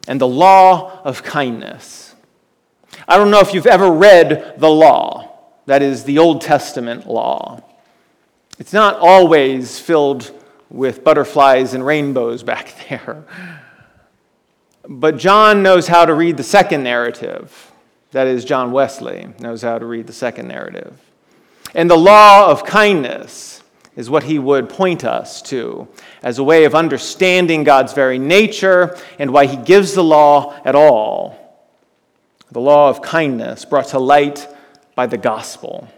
And 0.07 0.19
the 0.19 0.27
law 0.27 1.01
of 1.03 1.23
kindness. 1.23 2.15
I 3.07 3.17
don't 3.17 3.29
know 3.29 3.39
if 3.39 3.53
you've 3.53 3.67
ever 3.67 3.91
read 3.91 4.55
the 4.57 4.69
law, 4.69 5.31
that 5.65 5.81
is 5.81 6.05
the 6.05 6.17
Old 6.17 6.41
Testament 6.41 7.07
law. 7.07 7.61
It's 8.59 8.73
not 8.73 8.97
always 8.97 9.79
filled 9.79 10.31
with 10.69 11.03
butterflies 11.03 11.73
and 11.73 11.85
rainbows 11.85 12.43
back 12.43 12.73
there. 12.89 13.25
But 14.87 15.17
John 15.17 15.61
knows 15.63 15.87
how 15.87 16.05
to 16.05 16.13
read 16.13 16.37
the 16.37 16.43
second 16.43 16.83
narrative. 16.83 17.71
That 18.11 18.27
is, 18.27 18.45
John 18.45 18.71
Wesley 18.71 19.27
knows 19.39 19.61
how 19.61 19.77
to 19.77 19.85
read 19.85 20.07
the 20.07 20.13
second 20.13 20.47
narrative. 20.47 20.97
And 21.75 21.89
the 21.89 21.97
law 21.97 22.49
of 22.49 22.63
kindness 22.63 23.56
is 23.97 24.09
what 24.11 24.23
he 24.23 24.37
would 24.37 24.69
point 24.69 25.03
us 25.03 25.41
to 25.41 25.87
as 26.21 26.37
a 26.37 26.43
way 26.43 26.65
of 26.65 26.75
understanding 26.75 27.63
God's 27.63 27.93
very 27.93 28.19
nature 28.19 28.95
and 29.17 29.33
why 29.33 29.47
he 29.47 29.57
gives 29.57 29.93
the 29.93 30.03
law 30.03 30.55
at 30.63 30.75
all. 30.75 31.65
The 32.51 32.61
law 32.61 32.89
of 32.89 33.01
kindness 33.01 33.65
brought 33.65 33.87
to 33.87 33.99
light 33.99 34.47
by 34.95 35.07
the 35.07 35.17
gospel. 35.17 35.89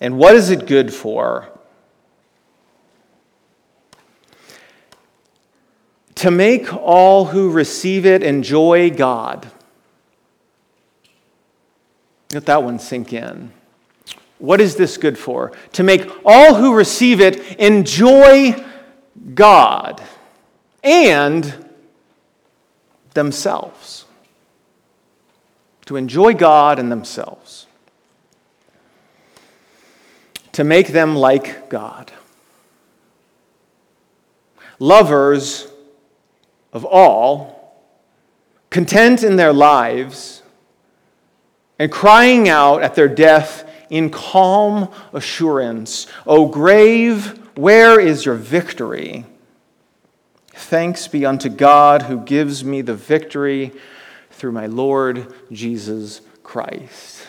And 0.00 0.16
what 0.16 0.36
is 0.36 0.50
it 0.50 0.66
good 0.66 0.94
for? 0.94 1.48
To 6.16 6.30
make 6.30 6.72
all 6.72 7.24
who 7.24 7.50
receive 7.50 8.06
it 8.06 8.22
enjoy 8.22 8.90
God. 8.90 9.50
Let 12.32 12.46
that 12.46 12.62
one 12.62 12.78
sink 12.78 13.12
in. 13.12 13.52
What 14.42 14.60
is 14.60 14.76
this 14.76 14.96
good 14.96 15.16
for? 15.16 15.52
To 15.74 15.82
make 15.82 16.10
all 16.24 16.54
who 16.54 16.74
receive 16.74 17.20
it 17.20 17.60
enjoy 17.60 18.62
God 19.34 20.02
and 20.82 21.68
themselves. 23.14 24.04
To 25.86 25.96
enjoy 25.96 26.34
God 26.34 26.78
and 26.78 26.90
themselves 26.90 27.66
to 30.52 30.64
make 30.64 30.88
them 30.88 31.16
like 31.16 31.68
God. 31.68 32.12
Lovers 34.78 35.66
of 36.72 36.84
all, 36.84 37.82
content 38.70 39.22
in 39.22 39.36
their 39.36 39.52
lives, 39.52 40.42
and 41.78 41.90
crying 41.90 42.48
out 42.48 42.82
at 42.82 42.94
their 42.94 43.08
death 43.08 43.68
in 43.92 44.08
calm 44.08 44.88
assurance 45.12 46.06
O 46.26 46.48
grave, 46.48 47.38
where 47.56 48.00
is 48.00 48.24
your 48.24 48.34
victory? 48.34 49.26
Thanks 50.48 51.06
be 51.06 51.26
unto 51.26 51.50
God 51.50 52.02
who 52.02 52.18
gives 52.20 52.64
me 52.64 52.80
the 52.80 52.94
victory 52.94 53.70
through 54.30 54.52
my 54.52 54.66
Lord 54.66 55.32
Jesus 55.52 56.22
Christ. 56.42 57.26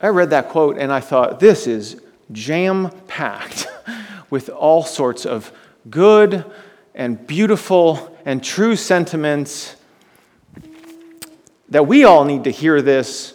I 0.00 0.08
read 0.08 0.30
that 0.30 0.50
quote 0.50 0.76
and 0.76 0.92
I 0.92 1.00
thought, 1.00 1.40
this 1.40 1.66
is 1.66 2.00
jam 2.30 2.90
packed 3.08 3.66
with 4.30 4.50
all 4.50 4.82
sorts 4.82 5.24
of 5.24 5.50
good 5.88 6.44
and 6.94 7.26
beautiful 7.26 8.14
and 8.26 8.44
true 8.44 8.76
sentiments 8.76 9.76
that 11.70 11.86
we 11.86 12.04
all 12.04 12.26
need 12.26 12.44
to 12.44 12.50
hear 12.50 12.82
this 12.82 13.33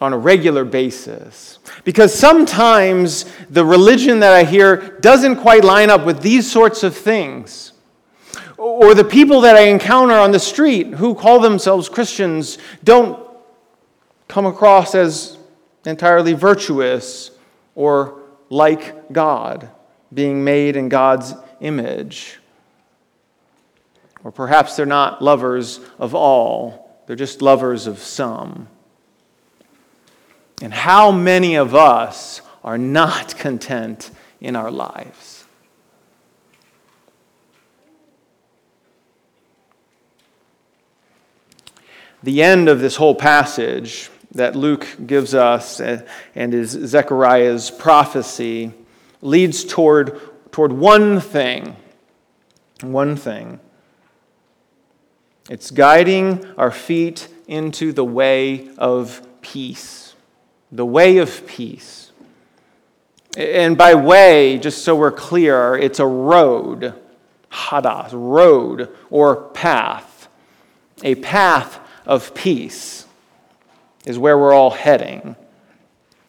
on 0.00 0.12
a 0.12 0.18
regular 0.18 0.64
basis. 0.64 1.58
Because 1.84 2.14
sometimes 2.14 3.26
the 3.50 3.64
religion 3.64 4.20
that 4.20 4.32
I 4.32 4.44
hear 4.44 4.98
doesn't 5.00 5.36
quite 5.36 5.62
line 5.62 5.90
up 5.90 6.06
with 6.06 6.22
these 6.22 6.50
sorts 6.50 6.82
of 6.82 6.96
things. 6.96 7.72
Or 8.56 8.94
the 8.94 9.04
people 9.04 9.42
that 9.42 9.56
I 9.56 9.62
encounter 9.62 10.14
on 10.14 10.32
the 10.32 10.38
street 10.38 10.88
who 10.88 11.14
call 11.14 11.40
themselves 11.40 11.88
Christians 11.88 12.58
don't 12.84 13.26
come 14.28 14.46
across 14.46 14.94
as 14.94 15.38
entirely 15.84 16.32
virtuous 16.32 17.30
or 17.74 18.20
like 18.48 19.12
God, 19.12 19.70
being 20.12 20.44
made 20.44 20.76
in 20.76 20.88
God's 20.88 21.34
image. 21.60 22.38
Or 24.24 24.32
perhaps 24.32 24.76
they're 24.76 24.86
not 24.86 25.22
lovers 25.22 25.80
of 25.98 26.14
all, 26.14 27.02
they're 27.06 27.16
just 27.16 27.40
lovers 27.42 27.86
of 27.86 27.98
some. 27.98 28.68
And 30.60 30.72
how 30.72 31.10
many 31.10 31.54
of 31.54 31.74
us 31.74 32.42
are 32.62 32.78
not 32.78 33.36
content 33.38 34.10
in 34.40 34.56
our 34.56 34.70
lives? 34.70 35.44
The 42.22 42.42
end 42.42 42.68
of 42.68 42.80
this 42.80 42.96
whole 42.96 43.14
passage 43.14 44.10
that 44.32 44.54
Luke 44.54 44.86
gives 45.06 45.34
us 45.34 45.80
and 45.80 46.54
is 46.54 46.70
Zechariah's 46.70 47.70
prophecy 47.70 48.72
leads 49.22 49.64
toward, 49.64 50.20
toward 50.52 50.72
one 50.72 51.20
thing. 51.20 51.76
One 52.82 53.16
thing. 53.16 53.60
It's 55.48 55.70
guiding 55.70 56.44
our 56.56 56.70
feet 56.70 57.28
into 57.48 57.92
the 57.92 58.04
way 58.04 58.68
of 58.78 59.26
peace. 59.40 60.09
The 60.72 60.86
way 60.86 61.18
of 61.18 61.46
peace. 61.46 62.12
And 63.36 63.76
by 63.78 63.94
way, 63.94 64.58
just 64.58 64.84
so 64.84 64.96
we're 64.96 65.12
clear, 65.12 65.76
it's 65.76 66.00
a 66.00 66.06
road, 66.06 66.94
hodos, 67.50 68.10
road 68.12 68.88
or 69.08 69.36
path. 69.50 70.28
A 71.02 71.14
path 71.16 71.80
of 72.06 72.34
peace 72.34 73.06
is 74.04 74.18
where 74.18 74.38
we're 74.38 74.52
all 74.52 74.70
heading. 74.70 75.36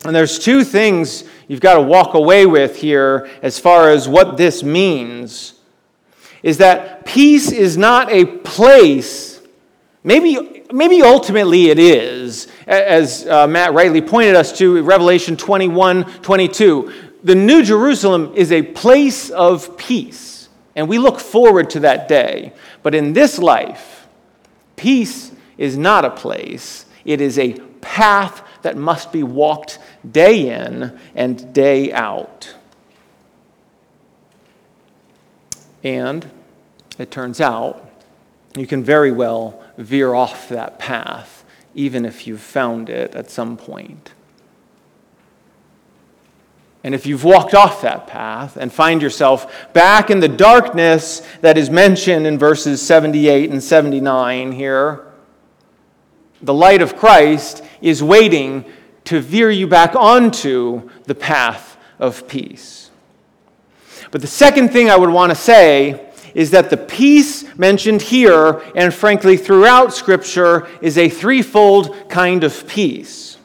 And 0.03 0.15
there's 0.15 0.39
two 0.39 0.63
things 0.63 1.23
you've 1.47 1.59
got 1.59 1.75
to 1.75 1.81
walk 1.81 2.13
away 2.15 2.45
with 2.45 2.77
here 2.77 3.29
as 3.41 3.59
far 3.59 3.89
as 3.89 4.07
what 4.07 4.37
this 4.37 4.63
means 4.63 5.55
is 6.43 6.57
that 6.57 7.05
peace 7.05 7.51
is 7.51 7.77
not 7.77 8.11
a 8.11 8.25
place, 8.25 9.41
maybe, 10.03 10.63
maybe 10.71 11.03
ultimately 11.03 11.69
it 11.69 11.77
is, 11.77 12.47
as 12.71 13.27
uh, 13.27 13.47
Matt 13.47 13.73
rightly 13.73 14.01
pointed 14.01 14.35
us 14.35 14.57
to, 14.57 14.81
Revelation 14.81 15.35
21 15.35 16.05
22. 16.21 16.93
The 17.23 17.35
New 17.35 17.63
Jerusalem 17.63 18.31
is 18.35 18.51
a 18.51 18.63
place 18.63 19.29
of 19.29 19.77
peace, 19.77 20.49
and 20.75 20.87
we 20.87 20.97
look 20.97 21.19
forward 21.19 21.69
to 21.71 21.81
that 21.81 22.07
day. 22.07 22.53
But 22.81 22.95
in 22.95 23.13
this 23.13 23.37
life, 23.37 24.07
peace 24.75 25.31
is 25.57 25.77
not 25.77 26.05
a 26.05 26.09
place, 26.09 26.85
it 27.05 27.21
is 27.21 27.37
a 27.37 27.53
path 27.81 28.41
that 28.61 28.77
must 28.77 29.11
be 29.11 29.23
walked 29.23 29.79
day 30.09 30.49
in 30.49 30.97
and 31.13 31.53
day 31.53 31.91
out. 31.91 32.55
And 35.83 36.29
it 36.97 37.11
turns 37.11 37.41
out 37.41 37.89
you 38.55 38.67
can 38.67 38.83
very 38.83 39.11
well 39.11 39.63
veer 39.77 40.13
off 40.13 40.49
that 40.49 40.79
path, 40.79 41.40
even 41.73 42.05
if 42.05 42.27
you've 42.27 42.41
found 42.41 42.89
it 42.89 43.15
at 43.15 43.29
some 43.29 43.57
point. 43.57 44.13
And 46.83 46.95
if 46.95 47.05
you've 47.05 47.23
walked 47.23 47.53
off 47.53 47.81
that 47.83 48.07
path 48.07 48.57
and 48.57 48.73
find 48.73 49.01
yourself 49.01 49.71
back 49.73 50.09
in 50.09 50.19
the 50.19 50.27
darkness 50.27 51.21
that 51.41 51.57
is 51.57 51.69
mentioned 51.69 52.25
in 52.25 52.39
verses 52.39 52.81
78 52.81 53.51
and 53.51 53.63
79 53.63 54.51
here, 54.51 55.05
the 56.41 56.53
light 56.53 56.81
of 56.81 56.97
Christ 56.97 57.63
is 57.81 58.01
waiting 58.01 58.65
to 59.05 59.19
veer 59.19 59.51
you 59.51 59.67
back 59.67 59.95
onto 59.95 60.89
the 61.05 61.13
path 61.15 61.77
of 61.99 62.27
peace. 62.27 62.89
But 64.09 64.21
the 64.21 64.27
second 64.27 64.69
thing 64.69 64.89
I 64.89 64.97
would 64.97 65.09
want 65.09 65.29
to 65.29 65.35
say 65.35 66.10
is 66.33 66.51
that 66.51 66.69
the 66.69 66.77
peace 66.77 67.45
mentioned 67.57 68.01
here 68.01 68.61
and 68.75 68.93
frankly 68.93 69.37
throughout 69.37 69.93
Scripture 69.93 70.67
is 70.81 70.97
a 70.97 71.09
threefold 71.09 72.09
kind 72.09 72.43
of 72.43 72.67
peace. 72.67 73.37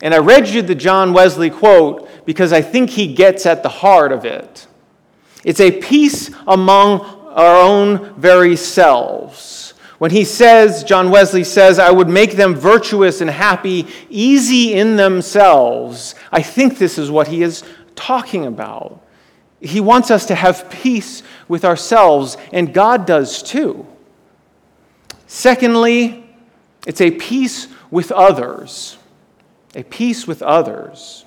And 0.00 0.14
I 0.14 0.18
read 0.18 0.48
you 0.48 0.62
the 0.62 0.74
John 0.74 1.12
Wesley 1.12 1.50
quote 1.50 2.08
because 2.24 2.52
I 2.52 2.62
think 2.62 2.90
he 2.90 3.12
gets 3.12 3.46
at 3.46 3.62
the 3.62 3.68
heart 3.68 4.12
of 4.12 4.24
it. 4.24 4.66
It's 5.44 5.60
a 5.60 5.72
peace 5.72 6.30
among 6.46 7.00
our 7.00 7.56
own 7.60 8.14
very 8.14 8.56
selves. 8.56 9.74
When 9.98 10.12
he 10.12 10.24
says, 10.24 10.84
John 10.84 11.10
Wesley 11.10 11.42
says, 11.42 11.80
I 11.80 11.90
would 11.90 12.08
make 12.08 12.32
them 12.32 12.54
virtuous 12.54 13.20
and 13.20 13.28
happy, 13.28 13.86
easy 14.08 14.74
in 14.74 14.96
themselves, 14.96 16.14
I 16.30 16.42
think 16.42 16.78
this 16.78 16.98
is 16.98 17.10
what 17.10 17.26
he 17.26 17.42
is 17.42 17.64
talking 17.96 18.46
about. 18.46 19.02
He 19.60 19.80
wants 19.80 20.10
us 20.10 20.26
to 20.26 20.34
have 20.34 20.70
peace 20.70 21.22
with 21.48 21.64
ourselves, 21.64 22.36
and 22.52 22.72
God 22.72 23.06
does 23.06 23.42
too. 23.42 23.86
Secondly, 25.26 26.24
it's 26.86 27.00
a 27.00 27.10
peace 27.10 27.68
with 27.90 28.12
others. 28.12 28.96
A 29.74 29.82
peace 29.82 30.26
with 30.26 30.42
others. 30.42 31.24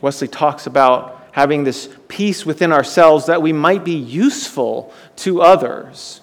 Wesley 0.00 0.28
talks 0.28 0.66
about 0.66 1.28
having 1.32 1.64
this 1.64 1.88
peace 2.08 2.46
within 2.46 2.72
ourselves 2.72 3.26
that 3.26 3.42
we 3.42 3.52
might 3.52 3.84
be 3.84 3.96
useful 3.96 4.92
to 5.16 5.42
others. 5.42 6.20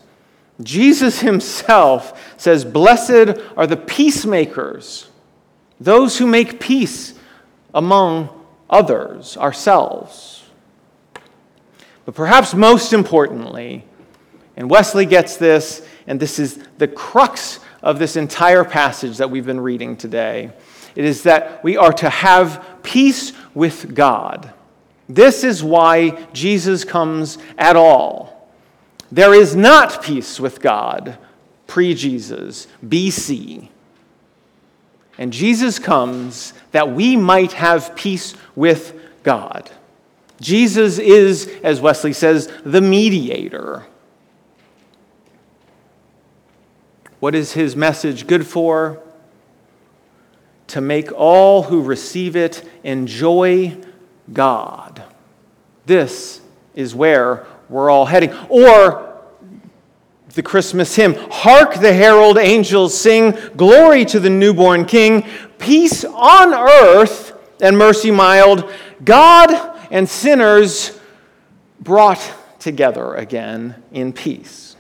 Jesus 0.62 1.20
himself 1.22 2.34
says, 2.38 2.64
Blessed 2.64 3.38
are 3.58 3.68
the 3.68 3.78
peacemakers, 3.78 5.10
those 5.80 6.18
who 6.18 6.28
make 6.28 6.60
peace 6.60 7.16
among 7.74 8.30
others, 8.72 9.38
ourselves. 9.38 10.44
But 12.06 12.16
perhaps 12.16 12.54
most 12.54 12.94
importantly, 12.94 13.86
and 14.56 14.70
Wesley 14.70 15.06
gets 15.06 15.38
this, 15.38 15.86
and 16.08 16.20
this 16.20 16.40
is 16.40 16.60
the 16.78 16.88
crux 16.88 17.60
of 17.84 18.00
this 18.00 18.16
entire 18.16 18.64
passage 18.64 19.18
that 19.18 19.30
we've 19.30 19.46
been 19.46 19.60
reading 19.60 19.96
today. 19.96 20.52
It 20.96 21.06
is 21.06 21.24
that 21.24 21.64
we 21.64 21.78
are 21.78 21.94
to 21.94 22.10
have 22.10 22.80
peace 22.84 23.34
with 23.54 23.96
God. 23.96 24.52
This 25.08 25.44
is 25.44 25.64
why 25.64 26.26
Jesus 26.34 26.84
comes 26.84 27.38
at 27.58 27.76
all. 27.76 28.50
There 29.12 29.34
is 29.34 29.56
not 29.56 30.04
peace 30.04 30.40
with 30.40 30.62
God 30.62 31.18
pre 31.68 31.94
Jesus, 31.94 32.68
BC. 32.86 33.70
And 35.22 35.32
Jesus 35.32 35.78
comes 35.78 36.52
that 36.72 36.94
we 36.94 37.16
might 37.16 37.52
have 37.52 37.96
peace 37.96 38.34
with 38.56 39.00
God. 39.22 39.70
Jesus 40.40 40.98
is, 40.98 41.48
as 41.62 41.80
Wesley 41.80 42.12
says, 42.12 42.52
the 42.66 42.82
mediator. 42.82 43.86
What 47.20 47.36
is 47.36 47.54
his 47.54 47.76
message 47.76 48.26
good 48.26 48.48
for? 48.48 49.00
To 50.70 50.82
make 50.82 51.12
all 51.12 51.62
who 51.62 51.84
receive 51.84 52.36
it 52.36 52.68
enjoy 52.84 53.78
God. 54.34 55.04
This 55.86 56.42
is 56.74 56.96
where 56.96 57.46
we're 57.70 57.92
all 57.92 58.08
heading. 58.08 58.34
Or 58.50 59.11
the 60.34 60.44
Christmas 60.44 60.96
hymn 60.96 61.16
Hark 61.32 61.76
the 61.76 61.94
herald 61.94 62.38
angels 62.38 63.00
sing, 63.00 63.38
Glory 63.56 64.06
to 64.06 64.20
the 64.20 64.30
newborn 64.30 64.86
King, 64.86 65.26
peace 65.58 66.04
on 66.06 66.54
earth 66.54 67.34
and 67.62 67.78
mercy 67.78 68.12
mild, 68.12 68.72
God 69.04 69.78
and 69.92 70.08
sinners 70.08 71.00
brought 71.80 72.34
together 72.60 73.16
again 73.16 73.82
in 73.92 74.14
peace. 74.14 74.76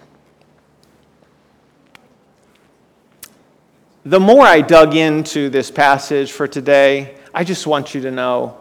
The 4.03 4.19
more 4.19 4.43
I 4.43 4.61
dug 4.61 4.95
into 4.95 5.49
this 5.49 5.69
passage 5.69 6.31
for 6.31 6.47
today, 6.47 7.15
I 7.33 7.43
just 7.43 7.67
want 7.67 7.93
you 7.93 8.01
to 8.01 8.11
know 8.11 8.57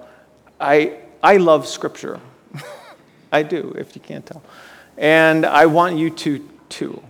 I, 0.61 0.99
I 1.23 1.39
love 1.39 1.67
Scripture. 1.67 2.21
I 3.33 3.43
do, 3.43 3.75
if 3.79 3.95
you 3.95 4.03
can't 4.03 4.27
tell. 4.27 4.43
And 4.99 5.47
I 5.47 5.65
want 5.65 5.97
you 5.97 6.11
to 6.11 6.47
too. 6.71 7.03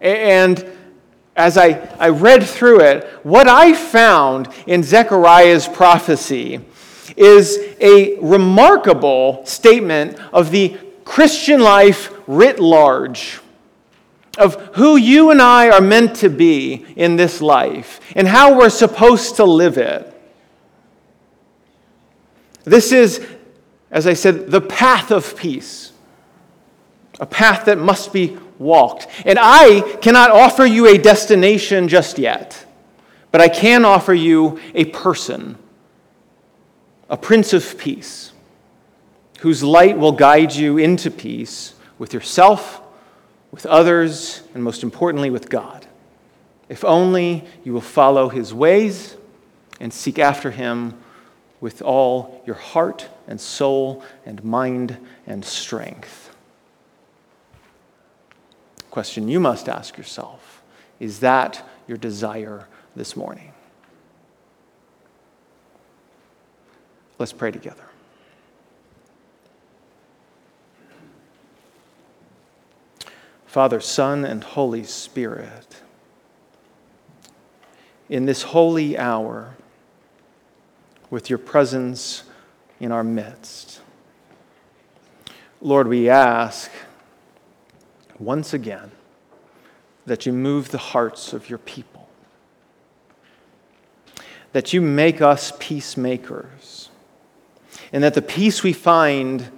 And 0.00 0.64
as 1.36 1.56
I, 1.56 1.88
I 2.00 2.08
read 2.08 2.42
through 2.42 2.80
it, 2.80 3.04
what 3.22 3.46
I 3.46 3.72
found 3.72 4.48
in 4.66 4.82
Zechariah's 4.82 5.68
prophecy 5.68 6.60
is 7.16 7.58
a 7.80 8.18
remarkable 8.18 9.46
statement 9.46 10.18
of 10.32 10.50
the 10.50 10.76
Christian 11.04 11.60
life 11.60 12.12
writ 12.26 12.58
large, 12.58 13.40
of 14.36 14.54
who 14.74 14.96
you 14.96 15.30
and 15.30 15.40
I 15.40 15.70
are 15.70 15.80
meant 15.80 16.16
to 16.16 16.28
be 16.28 16.86
in 16.96 17.16
this 17.16 17.40
life, 17.40 18.00
and 18.14 18.28
how 18.28 18.58
we're 18.58 18.68
supposed 18.68 19.36
to 19.36 19.44
live 19.44 19.78
it. 19.78 20.14
This 22.64 22.92
is, 22.92 23.26
as 23.90 24.06
I 24.06 24.12
said, 24.12 24.50
the 24.50 24.60
path 24.60 25.10
of 25.10 25.36
peace, 25.36 25.92
a 27.18 27.26
path 27.26 27.64
that 27.64 27.78
must 27.78 28.12
be 28.12 28.36
walked. 28.58 29.06
And 29.24 29.38
I 29.40 29.80
cannot 30.00 30.30
offer 30.30 30.64
you 30.64 30.86
a 30.86 30.98
destination 30.98 31.88
just 31.88 32.18
yet, 32.18 32.64
but 33.30 33.40
I 33.40 33.48
can 33.48 33.84
offer 33.84 34.14
you 34.14 34.60
a 34.74 34.86
person, 34.86 35.56
a 37.08 37.16
Prince 37.16 37.52
of 37.52 37.78
Peace, 37.78 38.32
whose 39.40 39.62
light 39.62 39.98
will 39.98 40.12
guide 40.12 40.54
you 40.54 40.78
into 40.78 41.10
peace 41.10 41.74
with 41.98 42.12
yourself, 42.12 42.80
with 43.50 43.64
others, 43.66 44.42
and 44.54 44.62
most 44.62 44.82
importantly, 44.82 45.30
with 45.30 45.48
God. 45.48 45.86
If 46.68 46.84
only 46.84 47.44
you 47.64 47.72
will 47.72 47.80
follow 47.80 48.28
his 48.28 48.52
ways 48.52 49.16
and 49.80 49.92
seek 49.92 50.18
after 50.18 50.50
him 50.50 50.98
with 51.60 51.82
all 51.82 52.42
your 52.46 52.56
heart 52.56 53.08
and 53.26 53.40
soul 53.40 54.02
and 54.26 54.42
mind 54.44 54.98
and 55.26 55.44
strength 55.44 56.27
question 58.90 59.28
you 59.28 59.40
must 59.40 59.68
ask 59.68 59.96
yourself 59.96 60.62
is 61.00 61.20
that 61.20 61.64
your 61.86 61.96
desire 61.96 62.66
this 62.96 63.16
morning? 63.16 63.52
Let's 67.18 67.32
pray 67.32 67.50
together. 67.50 67.84
Father, 73.46 73.80
Son, 73.80 74.24
and 74.24 74.44
Holy 74.44 74.84
Spirit, 74.84 75.82
in 78.08 78.26
this 78.26 78.42
holy 78.42 78.98
hour 78.98 79.56
with 81.10 81.30
your 81.30 81.38
presence 81.38 82.24
in 82.78 82.92
our 82.92 83.02
midst. 83.02 83.80
Lord, 85.60 85.88
we 85.88 86.08
ask 86.08 86.70
once 88.18 88.52
again 88.52 88.90
that 90.06 90.26
you 90.26 90.32
move 90.32 90.70
the 90.70 90.78
hearts 90.78 91.32
of 91.32 91.48
your 91.48 91.58
people, 91.58 92.08
that 94.52 94.72
you 94.72 94.80
make 94.80 95.20
us 95.20 95.52
peacemakers, 95.58 96.90
and 97.92 98.02
that 98.02 98.14
the 98.14 98.22
peace 98.22 98.62
we 98.62 98.72
find 98.72 99.50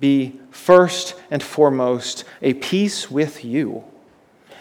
be 0.00 0.38
first 0.50 1.14
and 1.30 1.42
foremost 1.42 2.24
a 2.42 2.54
peace 2.54 3.10
with 3.10 3.44
you, 3.44 3.84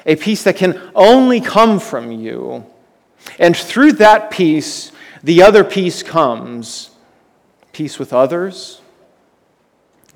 a 0.06 0.16
peace 0.16 0.44
that 0.44 0.56
can 0.56 0.92
only 0.96 1.42
come 1.42 1.80
from 1.80 2.12
you. 2.12 2.66
And 3.38 3.56
through 3.56 3.94
that 3.94 4.32
peace, 4.32 4.92
the 5.24 5.42
other 5.42 5.64
peace 5.64 6.04
comes 6.04 6.92
peace 7.72 7.98
with 7.98 8.12
others, 8.12 8.82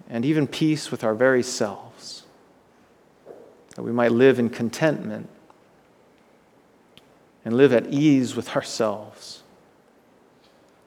and 0.09 0.25
even 0.25 0.47
peace 0.47 0.91
with 0.91 1.03
our 1.03 1.15
very 1.15 1.43
selves. 1.43 1.92
That 3.75 3.83
we 3.83 3.91
might 3.91 4.11
live 4.11 4.39
in 4.39 4.49
contentment 4.49 5.29
and 7.45 7.57
live 7.57 7.73
at 7.73 7.87
ease 7.87 8.35
with 8.35 8.55
ourselves 8.55 9.41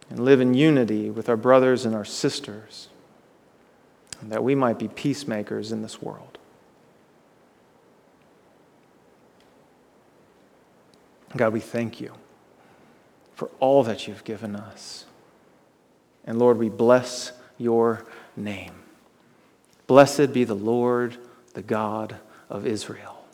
and 0.08 0.20
live 0.20 0.40
in 0.40 0.54
unity 0.54 1.10
with 1.10 1.28
our 1.28 1.36
brothers 1.36 1.84
and 1.84 1.94
our 1.94 2.04
sisters 2.04 2.88
and 4.20 4.32
that 4.32 4.42
we 4.42 4.54
might 4.54 4.78
be 4.78 4.88
peacemakers 4.88 5.72
in 5.72 5.82
this 5.82 6.00
world. 6.00 6.38
God, 11.36 11.52
we 11.52 11.60
thank 11.60 12.00
you 12.00 12.14
for 13.34 13.50
all 13.60 13.82
that 13.82 14.08
you've 14.08 14.24
given 14.24 14.56
us. 14.56 15.04
And 16.24 16.38
Lord, 16.38 16.56
we 16.56 16.70
bless 16.70 17.32
your 17.58 18.06
name. 18.36 18.72
Blessed 19.86 20.32
be 20.32 20.44
the 20.44 20.54
Lord, 20.54 21.18
the 21.52 21.62
God 21.62 22.18
of 22.48 22.66
Israel, 22.66 23.24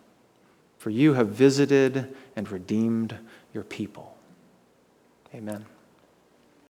for 0.79 0.91
you 0.91 1.15
have 1.15 1.29
visited 1.29 2.15
and 2.37 2.51
redeemed 2.51 3.17
your 3.53 3.65
people. 3.65 4.17
Amen. 5.35 5.65